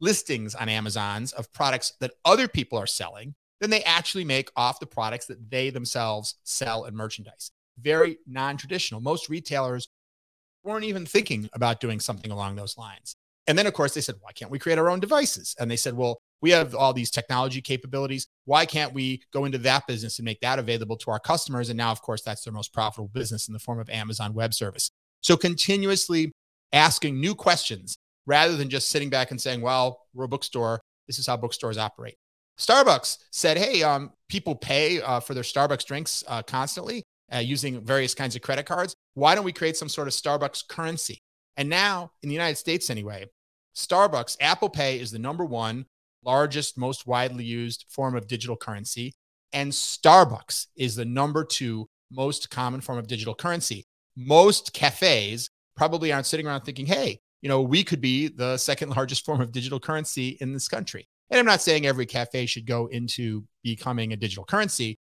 listings 0.00 0.54
on 0.54 0.68
Amazon's 0.68 1.32
of 1.32 1.52
products 1.52 1.92
that 2.00 2.12
other 2.24 2.48
people 2.48 2.78
are 2.78 2.86
selling 2.86 3.34
than 3.60 3.70
they 3.70 3.82
actually 3.84 4.24
make 4.24 4.50
off 4.56 4.80
the 4.80 4.86
products 4.86 5.26
that 5.26 5.50
they 5.50 5.70
themselves 5.70 6.34
sell 6.44 6.84
and 6.84 6.96
merchandise. 6.96 7.50
Very 7.78 8.18
non 8.26 8.56
traditional. 8.56 9.00
Most 9.00 9.28
retailers 9.28 9.88
weren't 10.64 10.84
even 10.84 11.06
thinking 11.06 11.48
about 11.52 11.80
doing 11.80 12.00
something 12.00 12.30
along 12.30 12.56
those 12.56 12.76
lines. 12.76 13.16
And 13.46 13.56
then, 13.56 13.66
of 13.66 13.74
course, 13.74 13.94
they 13.94 14.00
said, 14.00 14.16
why 14.20 14.32
can't 14.32 14.50
we 14.50 14.58
create 14.58 14.78
our 14.78 14.90
own 14.90 14.98
devices? 14.98 15.54
And 15.60 15.70
they 15.70 15.76
said, 15.76 15.94
well, 15.94 16.20
we 16.42 16.50
have 16.50 16.74
all 16.74 16.92
these 16.92 17.10
technology 17.10 17.60
capabilities. 17.60 18.26
Why 18.44 18.66
can't 18.66 18.92
we 18.92 19.22
go 19.32 19.44
into 19.44 19.58
that 19.58 19.86
business 19.86 20.18
and 20.18 20.24
make 20.24 20.40
that 20.40 20.58
available 20.58 20.96
to 20.98 21.12
our 21.12 21.20
customers? 21.20 21.68
And 21.68 21.76
now, 21.76 21.92
of 21.92 22.02
course, 22.02 22.22
that's 22.22 22.42
their 22.42 22.52
most 22.52 22.72
profitable 22.72 23.08
business 23.08 23.46
in 23.46 23.52
the 23.52 23.60
form 23.60 23.78
of 23.78 23.88
Amazon 23.88 24.34
Web 24.34 24.52
Service. 24.52 24.90
So 25.26 25.36
continuously 25.36 26.30
asking 26.72 27.18
new 27.18 27.34
questions 27.34 27.98
rather 28.26 28.56
than 28.56 28.70
just 28.70 28.90
sitting 28.90 29.10
back 29.10 29.32
and 29.32 29.40
saying, 29.40 29.60
well, 29.60 30.02
we're 30.14 30.26
a 30.26 30.28
bookstore. 30.28 30.80
This 31.08 31.18
is 31.18 31.26
how 31.26 31.36
bookstores 31.36 31.78
operate. 31.78 32.14
Starbucks 32.60 33.18
said, 33.32 33.58
hey, 33.58 33.82
um, 33.82 34.12
people 34.28 34.54
pay 34.54 35.00
uh, 35.00 35.18
for 35.18 35.34
their 35.34 35.42
Starbucks 35.42 35.84
drinks 35.84 36.22
uh, 36.28 36.42
constantly 36.42 37.02
uh, 37.34 37.38
using 37.38 37.80
various 37.80 38.14
kinds 38.14 38.36
of 38.36 38.42
credit 38.42 38.66
cards. 38.66 38.94
Why 39.14 39.34
don't 39.34 39.44
we 39.44 39.52
create 39.52 39.76
some 39.76 39.88
sort 39.88 40.06
of 40.06 40.14
Starbucks 40.14 40.68
currency? 40.68 41.18
And 41.56 41.68
now, 41.68 42.12
in 42.22 42.28
the 42.28 42.34
United 42.36 42.56
States 42.56 42.88
anyway, 42.88 43.26
Starbucks, 43.74 44.36
Apple 44.40 44.68
Pay 44.68 45.00
is 45.00 45.10
the 45.10 45.18
number 45.18 45.44
one 45.44 45.86
largest, 46.24 46.78
most 46.78 47.04
widely 47.04 47.42
used 47.42 47.84
form 47.88 48.14
of 48.14 48.28
digital 48.28 48.56
currency. 48.56 49.12
And 49.52 49.72
Starbucks 49.72 50.66
is 50.76 50.94
the 50.94 51.04
number 51.04 51.42
two 51.42 51.88
most 52.12 52.48
common 52.48 52.80
form 52.80 52.98
of 52.98 53.08
digital 53.08 53.34
currency 53.34 53.86
most 54.16 54.72
cafes 54.72 55.50
probably 55.76 56.12
aren't 56.12 56.26
sitting 56.26 56.46
around 56.46 56.62
thinking, 56.62 56.86
hey, 56.86 57.20
you 57.42 57.48
know, 57.48 57.60
we 57.60 57.84
could 57.84 58.00
be 58.00 58.28
the 58.28 58.56
second 58.56 58.90
largest 58.90 59.24
form 59.26 59.40
of 59.40 59.52
digital 59.52 59.78
currency 59.78 60.36
in 60.40 60.52
this 60.52 60.68
country. 60.68 61.06
And 61.30 61.38
I'm 61.38 61.46
not 61.46 61.60
saying 61.60 61.86
every 61.86 62.06
cafe 62.06 62.46
should 62.46 62.66
go 62.66 62.86
into 62.86 63.44
becoming 63.62 64.12
a 64.12 64.16
digital 64.16 64.44
currency, 64.44 64.98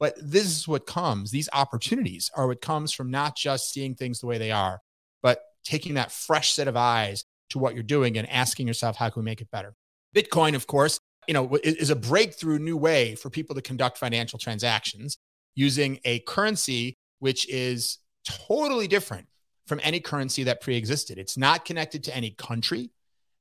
but 0.00 0.14
this 0.20 0.44
is 0.44 0.68
what 0.68 0.86
comes. 0.86 1.30
These 1.30 1.48
opportunities 1.52 2.30
are 2.34 2.46
what 2.46 2.60
comes 2.60 2.92
from 2.92 3.10
not 3.10 3.36
just 3.36 3.72
seeing 3.72 3.94
things 3.94 4.20
the 4.20 4.26
way 4.26 4.38
they 4.38 4.50
are, 4.50 4.80
but 5.22 5.40
taking 5.64 5.94
that 5.94 6.12
fresh 6.12 6.52
set 6.52 6.68
of 6.68 6.76
eyes 6.76 7.24
to 7.50 7.58
what 7.58 7.74
you're 7.74 7.82
doing 7.82 8.18
and 8.18 8.28
asking 8.28 8.66
yourself, 8.66 8.96
how 8.96 9.08
can 9.08 9.22
we 9.22 9.24
make 9.24 9.40
it 9.40 9.50
better? 9.50 9.74
Bitcoin, 10.14 10.54
of 10.54 10.66
course, 10.66 11.00
you 11.26 11.34
know, 11.34 11.58
is 11.62 11.90
a 11.90 11.96
breakthrough 11.96 12.58
new 12.58 12.76
way 12.76 13.14
for 13.14 13.30
people 13.30 13.54
to 13.54 13.62
conduct 13.62 13.98
financial 13.98 14.38
transactions 14.38 15.18
using 15.54 15.98
a 16.04 16.20
currency 16.20 16.96
which 17.18 17.48
is 17.48 17.98
totally 18.24 18.86
different 18.86 19.26
from 19.66 19.80
any 19.82 20.00
currency 20.00 20.44
that 20.44 20.60
pre-existed. 20.60 21.18
It's 21.18 21.36
not 21.36 21.64
connected 21.64 22.04
to 22.04 22.16
any 22.16 22.30
country. 22.30 22.90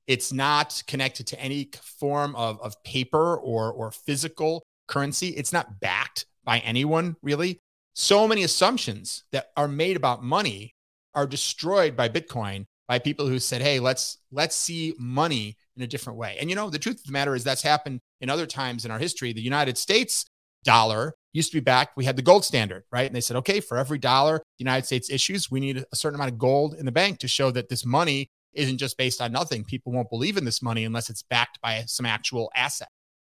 It's 0.07 0.31
not 0.31 0.83
connected 0.87 1.27
to 1.27 1.39
any 1.39 1.69
form 1.81 2.35
of, 2.35 2.61
of 2.61 2.81
paper 2.83 3.37
or, 3.37 3.71
or 3.71 3.91
physical 3.91 4.63
currency. 4.87 5.29
It's 5.29 5.53
not 5.53 5.79
backed 5.79 6.25
by 6.43 6.59
anyone, 6.59 7.15
really. 7.21 7.59
So 7.93 8.27
many 8.27 8.43
assumptions 8.43 9.23
that 9.31 9.47
are 9.57 9.67
made 9.67 9.97
about 9.97 10.23
money 10.23 10.75
are 11.13 11.27
destroyed 11.27 11.95
by 11.95 12.09
Bitcoin 12.09 12.65
by 12.87 12.99
people 12.99 13.27
who 13.27 13.39
said, 13.39 13.61
"Hey, 13.61 13.79
let's 13.79 14.19
let's 14.31 14.55
see 14.55 14.93
money 14.97 15.57
in 15.75 15.81
a 15.81 15.87
different 15.87 16.17
way." 16.17 16.37
And 16.39 16.49
you 16.49 16.55
know, 16.55 16.69
the 16.69 16.79
truth 16.79 16.99
of 16.99 17.05
the 17.05 17.11
matter 17.11 17.35
is 17.35 17.43
that's 17.43 17.63
happened 17.63 17.99
in 18.21 18.29
other 18.29 18.45
times 18.45 18.85
in 18.85 18.91
our 18.91 18.99
history. 18.99 19.33
The 19.33 19.41
United 19.41 19.77
States 19.77 20.25
dollar 20.63 21.15
used 21.33 21.51
to 21.51 21.57
be 21.57 21.63
backed. 21.63 21.97
We 21.97 22.05
had 22.05 22.15
the 22.15 22.21
gold 22.21 22.45
standard, 22.45 22.83
right? 22.91 23.05
And 23.05 23.15
they 23.15 23.21
said, 23.21 23.37
"Okay, 23.37 23.59
for 23.59 23.77
every 23.77 23.97
dollar 23.97 24.37
the 24.37 24.63
United 24.63 24.85
States 24.85 25.09
issues, 25.09 25.51
we 25.51 25.59
need 25.59 25.85
a 25.91 25.95
certain 25.95 26.15
amount 26.15 26.31
of 26.31 26.39
gold 26.39 26.75
in 26.75 26.85
the 26.85 26.91
bank 26.91 27.19
to 27.19 27.27
show 27.27 27.51
that 27.51 27.69
this 27.69 27.85
money 27.85 28.29
isn't 28.53 28.77
just 28.77 28.97
based 28.97 29.21
on 29.21 29.31
nothing. 29.31 29.63
People 29.63 29.91
won't 29.91 30.09
believe 30.09 30.37
in 30.37 30.45
this 30.45 30.61
money 30.61 30.83
unless 30.83 31.09
it's 31.09 31.23
backed 31.23 31.59
by 31.61 31.83
some 31.87 32.05
actual 32.05 32.51
asset." 32.55 32.89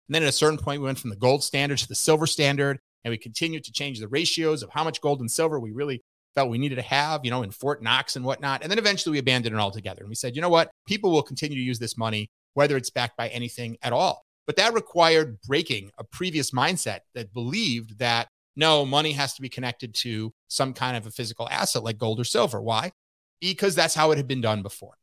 And 0.09 0.15
then 0.15 0.23
at 0.23 0.29
a 0.29 0.33
certain 0.33 0.59
point, 0.59 0.81
we 0.81 0.87
went 0.87 0.99
from 0.99 1.11
the 1.11 1.17
gold 1.17 1.43
standard 1.43 1.79
to 1.79 1.89
the 1.89 1.95
silver 1.95 2.27
standard, 2.27 2.79
and 3.03 3.11
we 3.11 3.19
continued 3.19 3.65
to 3.65 3.73
change 3.73 3.99
the 3.99 4.09
ratios 4.09 4.63
of 4.63 4.71
how 4.71 4.85
much 4.85 5.01
gold 5.01 5.21
and 5.21 5.31
silver 5.31 5.59
we 5.59 5.73
really 5.73 6.01
felt 6.37 6.51
we 6.51 6.59
needed 6.59 6.77
to 6.77 6.83
have, 6.83 7.25
you 7.25 7.31
know, 7.31 7.43
in 7.43 7.51
Fort 7.51 7.83
Knox 7.83 8.15
and 8.15 8.25
whatnot. 8.25 8.63
And 8.63 8.71
then 8.71 8.79
eventually 8.79 9.13
we 9.13 9.19
abandoned 9.19 9.55
it 9.55 9.59
altogether. 9.59 10.01
And 10.01 10.09
we 10.11 10.15
said, 10.15 10.37
you 10.37 10.43
know 10.43 10.51
what? 10.51 10.71
People 10.87 11.11
will 11.11 11.23
continue 11.23 11.57
to 11.57 11.63
use 11.63 11.79
this 11.79 11.97
money, 11.97 12.29
whether 12.53 12.77
it's 12.77 12.91
backed 12.91 13.17
by 13.17 13.29
anything 13.29 13.79
at 13.81 13.95
all. 13.95 14.26
But 14.47 14.57
that 14.57 14.75
required 14.75 15.41
breaking 15.43 15.91
a 15.99 16.05
previous 16.05 16.53
mindset 16.53 17.01
that 17.15 17.33
believed 17.33 17.99
that 17.99 18.29
no, 18.57 18.87
money 18.87 19.13
has 19.13 19.35
to 19.35 19.43
be 19.43 19.51
connected 19.51 19.95
to 19.97 20.33
some 20.49 20.73
kind 20.73 20.97
of 20.97 21.07
a 21.07 21.11
physical 21.11 21.49
asset 21.51 21.83
like 21.83 21.99
gold 21.99 22.19
or 22.19 22.25
silver. 22.25 22.61
Why? 22.61 22.93
Because 23.41 23.75
that's 23.75 23.95
how 23.95 24.13
it 24.13 24.17
had 24.17 24.27
been 24.27 24.41
done 24.41 24.63
before. 24.63 24.95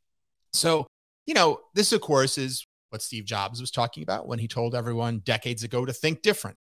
So, 0.54 0.88
you 1.28 1.36
know, 1.36 1.60
this, 1.76 1.92
of 1.94 2.02
course, 2.02 2.38
is 2.38 2.66
what 2.90 3.04
Steve 3.04 3.26
Jobs 3.26 3.62
was 3.62 3.70
talking 3.70 4.02
about 4.02 4.28
when 4.28 4.40
he 4.40 4.48
told 4.48 4.74
everyone 4.74 5.20
decades 5.20 5.64
ago 5.64 5.86
to 5.86 5.94
think 5.94 6.22
different 6.24 6.58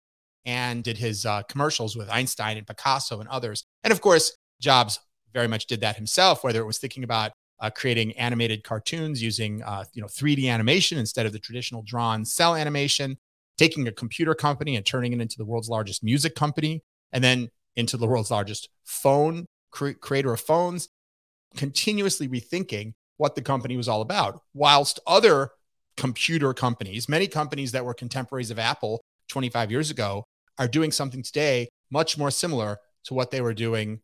and 0.46 0.84
did 0.84 0.98
his 0.98 1.26
uh, 1.26 1.44
commercials 1.44 1.96
with 1.96 2.10
Einstein 2.10 2.58
and 2.58 2.66
Picasso 2.66 3.20
and 3.20 3.30
others. 3.30 3.66
And 3.84 3.92
of 3.92 4.02
course, 4.02 4.36
Jobs 4.60 5.00
very 5.34 5.48
much 5.48 5.68
did 5.68 5.82
that 5.82 5.96
himself, 5.96 6.44
whether 6.44 6.60
it 6.60 6.66
was 6.66 6.80
thinking 6.80 7.04
about 7.04 7.32
uh, 7.60 7.70
creating 7.70 8.18
animated 8.18 8.64
cartoons 8.64 9.22
using 9.22 9.62
uh, 9.64 9.86
you 9.94 10.02
know 10.02 10.08
3D 10.08 10.50
animation 10.50 10.98
instead 10.98 11.26
of 11.26 11.34
the 11.34 11.40
traditional 11.40 11.82
drawn 11.84 12.26
cel 12.26 12.56
animation, 12.56 13.18
taking 13.58 13.88
a 13.88 13.92
computer 13.92 14.34
company 14.34 14.76
and 14.76 14.86
turning 14.86 15.14
it 15.14 15.22
into 15.22 15.38
the 15.38 15.46
world's 15.46 15.70
largest 15.70 16.04
music 16.04 16.36
company, 16.36 16.84
and 17.12 17.24
then 17.24 17.50
into 17.76 17.98
the 17.98 18.08
world's 18.08 18.32
largest 18.32 18.70
phone 18.84 19.46
cre- 19.72 19.92
creator 19.92 20.34
of 20.34 20.42
phones, 20.42 20.90
continuously 21.56 22.28
rethinking 22.28 22.94
what 23.18 23.36
the 23.36 23.42
company 23.42 23.76
was 23.76 23.88
all 23.88 24.02
about. 24.02 24.42
Whilst 24.54 25.00
other 25.06 25.52
computer 25.98 26.54
companies, 26.54 27.10
many 27.10 27.28
companies 27.28 27.74
that 27.74 27.84
were 27.84 27.94
contemporaries 27.94 28.52
of 28.52 28.60
Apple 28.60 29.02
25 29.28 29.70
years 29.72 29.92
ago, 29.92 30.24
are 30.58 30.68
doing 30.68 30.92
something 30.92 31.24
today 31.24 31.70
much 31.92 32.18
more 32.18 32.32
similar 32.32 32.78
to 33.06 33.14
what 33.14 33.32
they 33.32 33.42
were 33.42 33.54
doing 33.54 34.02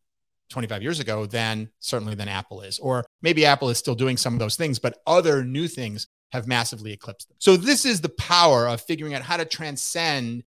25 0.50 0.82
years 0.82 1.00
ago 1.00 1.26
than 1.26 1.70
certainly 1.80 2.16
than 2.16 2.28
Apple 2.28 2.62
is. 2.62 2.80
Or 2.80 3.06
maybe 3.22 3.46
Apple 3.46 3.70
is 3.70 3.78
still 3.78 3.96
doing 3.96 4.18
some 4.18 4.34
of 4.34 4.40
those 4.40 4.56
things, 4.56 4.80
but 4.80 5.00
other 5.08 5.44
new 5.44 5.68
things 5.68 6.08
have 6.32 6.48
massively 6.48 6.92
eclipsed 6.92 7.30
them. 7.30 7.38
So 7.40 7.58
this 7.58 7.86
is 7.86 8.02
the 8.02 8.10
power 8.10 8.68
of 8.68 8.82
figuring 8.82 9.14
out 9.14 9.22
how 9.22 9.38
to 9.38 9.46
transcend 9.46 10.44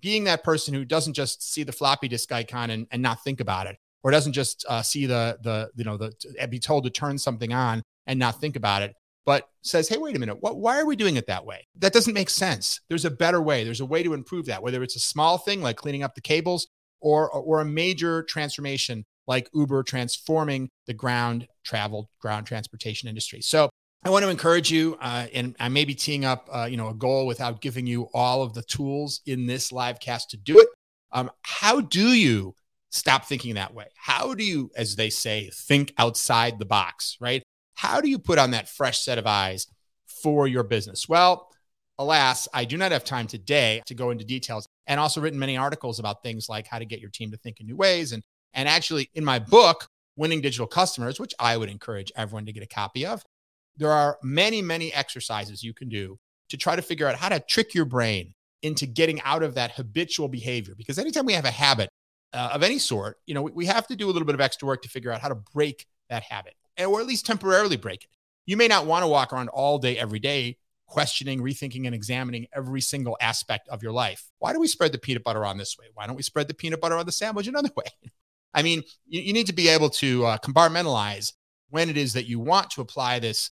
being 0.00 0.24
that 0.24 0.44
person 0.44 0.74
who 0.74 0.84
doesn't 0.84 1.14
just 1.14 1.42
see 1.42 1.62
the 1.62 1.72
floppy 1.72 2.08
disk 2.08 2.30
icon 2.32 2.70
and, 2.70 2.86
and 2.90 3.00
not 3.00 3.22
think 3.22 3.40
about 3.40 3.66
it, 3.66 3.76
or 4.02 4.10
doesn't 4.10 4.32
just 4.32 4.64
uh, 4.68 4.82
see 4.82 5.06
the 5.06 5.38
the 5.42 5.70
you 5.76 5.84
know 5.84 5.96
the 5.96 6.12
be 6.48 6.58
told 6.58 6.84
to 6.84 6.90
turn 6.90 7.16
something 7.18 7.52
on 7.52 7.82
and 8.06 8.18
not 8.18 8.40
think 8.40 8.56
about 8.56 8.82
it, 8.82 8.94
but 9.24 9.48
says, 9.62 9.88
hey, 9.88 9.96
wait 9.96 10.16
a 10.16 10.18
minute, 10.18 10.38
what, 10.40 10.56
why 10.56 10.78
are 10.80 10.86
we 10.86 10.96
doing 10.96 11.16
it 11.16 11.28
that 11.28 11.46
way? 11.46 11.64
That 11.78 11.92
doesn't 11.92 12.12
make 12.12 12.28
sense. 12.28 12.80
There's 12.88 13.04
a 13.04 13.10
better 13.10 13.40
way. 13.40 13.62
There's 13.62 13.80
a 13.80 13.86
way 13.86 14.02
to 14.02 14.12
improve 14.12 14.46
that, 14.46 14.62
whether 14.62 14.82
it's 14.82 14.96
a 14.96 15.00
small 15.00 15.38
thing 15.38 15.62
like 15.62 15.76
cleaning 15.76 16.02
up 16.02 16.16
the 16.16 16.20
cables 16.20 16.66
or 17.00 17.30
or 17.30 17.60
a 17.60 17.64
major 17.64 18.22
transformation 18.24 19.04
like 19.26 19.48
Uber 19.54 19.82
transforming 19.82 20.68
the 20.86 20.94
ground 20.94 21.46
travel, 21.64 22.10
ground 22.20 22.46
transportation 22.46 23.08
industry. 23.08 23.40
So 23.40 23.70
I 24.04 24.10
want 24.10 24.24
to 24.24 24.30
encourage 24.30 24.70
you, 24.70 24.98
uh, 25.00 25.26
and 25.32 25.54
I 25.60 25.68
may 25.68 25.84
be 25.84 25.94
teeing 25.94 26.24
up, 26.24 26.48
uh, 26.52 26.66
you 26.68 26.76
know, 26.76 26.88
a 26.88 26.94
goal 26.94 27.26
without 27.26 27.60
giving 27.60 27.86
you 27.86 28.08
all 28.12 28.42
of 28.42 28.52
the 28.52 28.62
tools 28.62 29.20
in 29.26 29.46
this 29.46 29.70
live 29.70 30.00
cast 30.00 30.30
to 30.30 30.36
do 30.36 30.58
it. 30.58 30.68
Um, 31.12 31.30
how 31.42 31.80
do 31.80 32.12
you 32.12 32.56
stop 32.90 33.26
thinking 33.26 33.54
that 33.54 33.74
way? 33.74 33.86
How 33.94 34.34
do 34.34 34.44
you, 34.44 34.70
as 34.76 34.96
they 34.96 35.08
say, 35.08 35.50
think 35.54 35.92
outside 35.98 36.58
the 36.58 36.64
box, 36.64 37.16
right? 37.20 37.42
How 37.74 38.00
do 38.00 38.08
you 38.08 38.18
put 38.18 38.38
on 38.38 38.50
that 38.52 38.68
fresh 38.68 39.00
set 39.00 39.18
of 39.18 39.26
eyes 39.26 39.66
for 40.06 40.48
your 40.48 40.64
business? 40.64 41.08
Well, 41.08 41.48
alas, 41.98 42.48
I 42.52 42.64
do 42.64 42.76
not 42.76 42.92
have 42.92 43.04
time 43.04 43.26
today 43.28 43.82
to 43.86 43.94
go 43.94 44.10
into 44.10 44.24
details 44.24 44.66
and 44.86 44.98
also 44.98 45.20
written 45.20 45.38
many 45.38 45.56
articles 45.56 45.98
about 45.98 46.22
things 46.22 46.48
like 46.48 46.66
how 46.66 46.78
to 46.78 46.84
get 46.84 47.00
your 47.00 47.10
team 47.10 47.30
to 47.30 47.36
think 47.36 47.60
in 47.60 47.66
new 47.66 47.76
ways 47.76 48.12
and 48.12 48.22
and 48.54 48.68
actually, 48.68 49.10
in 49.14 49.24
my 49.24 49.38
book, 49.38 49.88
Winning 50.16 50.40
Digital 50.40 50.66
Customers, 50.66 51.18
which 51.18 51.34
I 51.38 51.56
would 51.56 51.70
encourage 51.70 52.12
everyone 52.16 52.46
to 52.46 52.52
get 52.52 52.62
a 52.62 52.66
copy 52.66 53.06
of, 53.06 53.22
there 53.76 53.90
are 53.90 54.18
many, 54.22 54.60
many 54.60 54.92
exercises 54.92 55.62
you 55.62 55.72
can 55.72 55.88
do 55.88 56.18
to 56.50 56.56
try 56.56 56.76
to 56.76 56.82
figure 56.82 57.06
out 57.06 57.16
how 57.16 57.30
to 57.30 57.40
trick 57.40 57.74
your 57.74 57.86
brain 57.86 58.34
into 58.62 58.86
getting 58.86 59.20
out 59.22 59.42
of 59.42 59.54
that 59.54 59.72
habitual 59.72 60.28
behavior. 60.28 60.74
Because 60.76 60.98
anytime 60.98 61.26
we 61.26 61.32
have 61.32 61.46
a 61.46 61.50
habit 61.50 61.88
uh, 62.32 62.50
of 62.52 62.62
any 62.62 62.78
sort, 62.78 63.18
you 63.26 63.34
know, 63.34 63.42
we, 63.42 63.52
we 63.52 63.66
have 63.66 63.86
to 63.86 63.96
do 63.96 64.06
a 64.06 64.12
little 64.12 64.26
bit 64.26 64.34
of 64.34 64.40
extra 64.40 64.66
work 64.66 64.82
to 64.82 64.88
figure 64.88 65.10
out 65.10 65.20
how 65.20 65.28
to 65.28 65.34
break 65.34 65.86
that 66.10 66.22
habit, 66.22 66.54
or 66.78 67.00
at 67.00 67.06
least 67.06 67.26
temporarily 67.26 67.76
break 67.76 68.04
it. 68.04 68.10
You 68.44 68.56
may 68.56 68.68
not 68.68 68.86
want 68.86 69.02
to 69.02 69.08
walk 69.08 69.32
around 69.32 69.48
all 69.48 69.78
day, 69.78 69.96
every 69.96 70.18
day, 70.18 70.58
questioning, 70.86 71.40
rethinking, 71.40 71.86
and 71.86 71.94
examining 71.94 72.46
every 72.54 72.82
single 72.82 73.16
aspect 73.20 73.68
of 73.68 73.82
your 73.82 73.92
life. 73.92 74.30
Why 74.40 74.52
do 74.52 74.60
we 74.60 74.66
spread 74.66 74.92
the 74.92 74.98
peanut 74.98 75.24
butter 75.24 75.44
on 75.44 75.56
this 75.56 75.78
way? 75.78 75.86
Why 75.94 76.06
don't 76.06 76.16
we 76.16 76.22
spread 76.22 76.48
the 76.48 76.54
peanut 76.54 76.80
butter 76.80 76.96
on 76.96 77.06
the 77.06 77.12
sandwich 77.12 77.46
another 77.46 77.70
way? 77.76 77.86
I 78.54 78.62
mean, 78.62 78.82
you, 79.06 79.20
you 79.22 79.32
need 79.32 79.46
to 79.46 79.52
be 79.52 79.68
able 79.68 79.90
to 79.90 80.26
uh, 80.26 80.38
compartmentalize 80.38 81.32
when 81.70 81.88
it 81.88 81.96
is 81.96 82.12
that 82.12 82.26
you 82.26 82.38
want 82.38 82.70
to 82.70 82.80
apply 82.80 83.18
this 83.18 83.50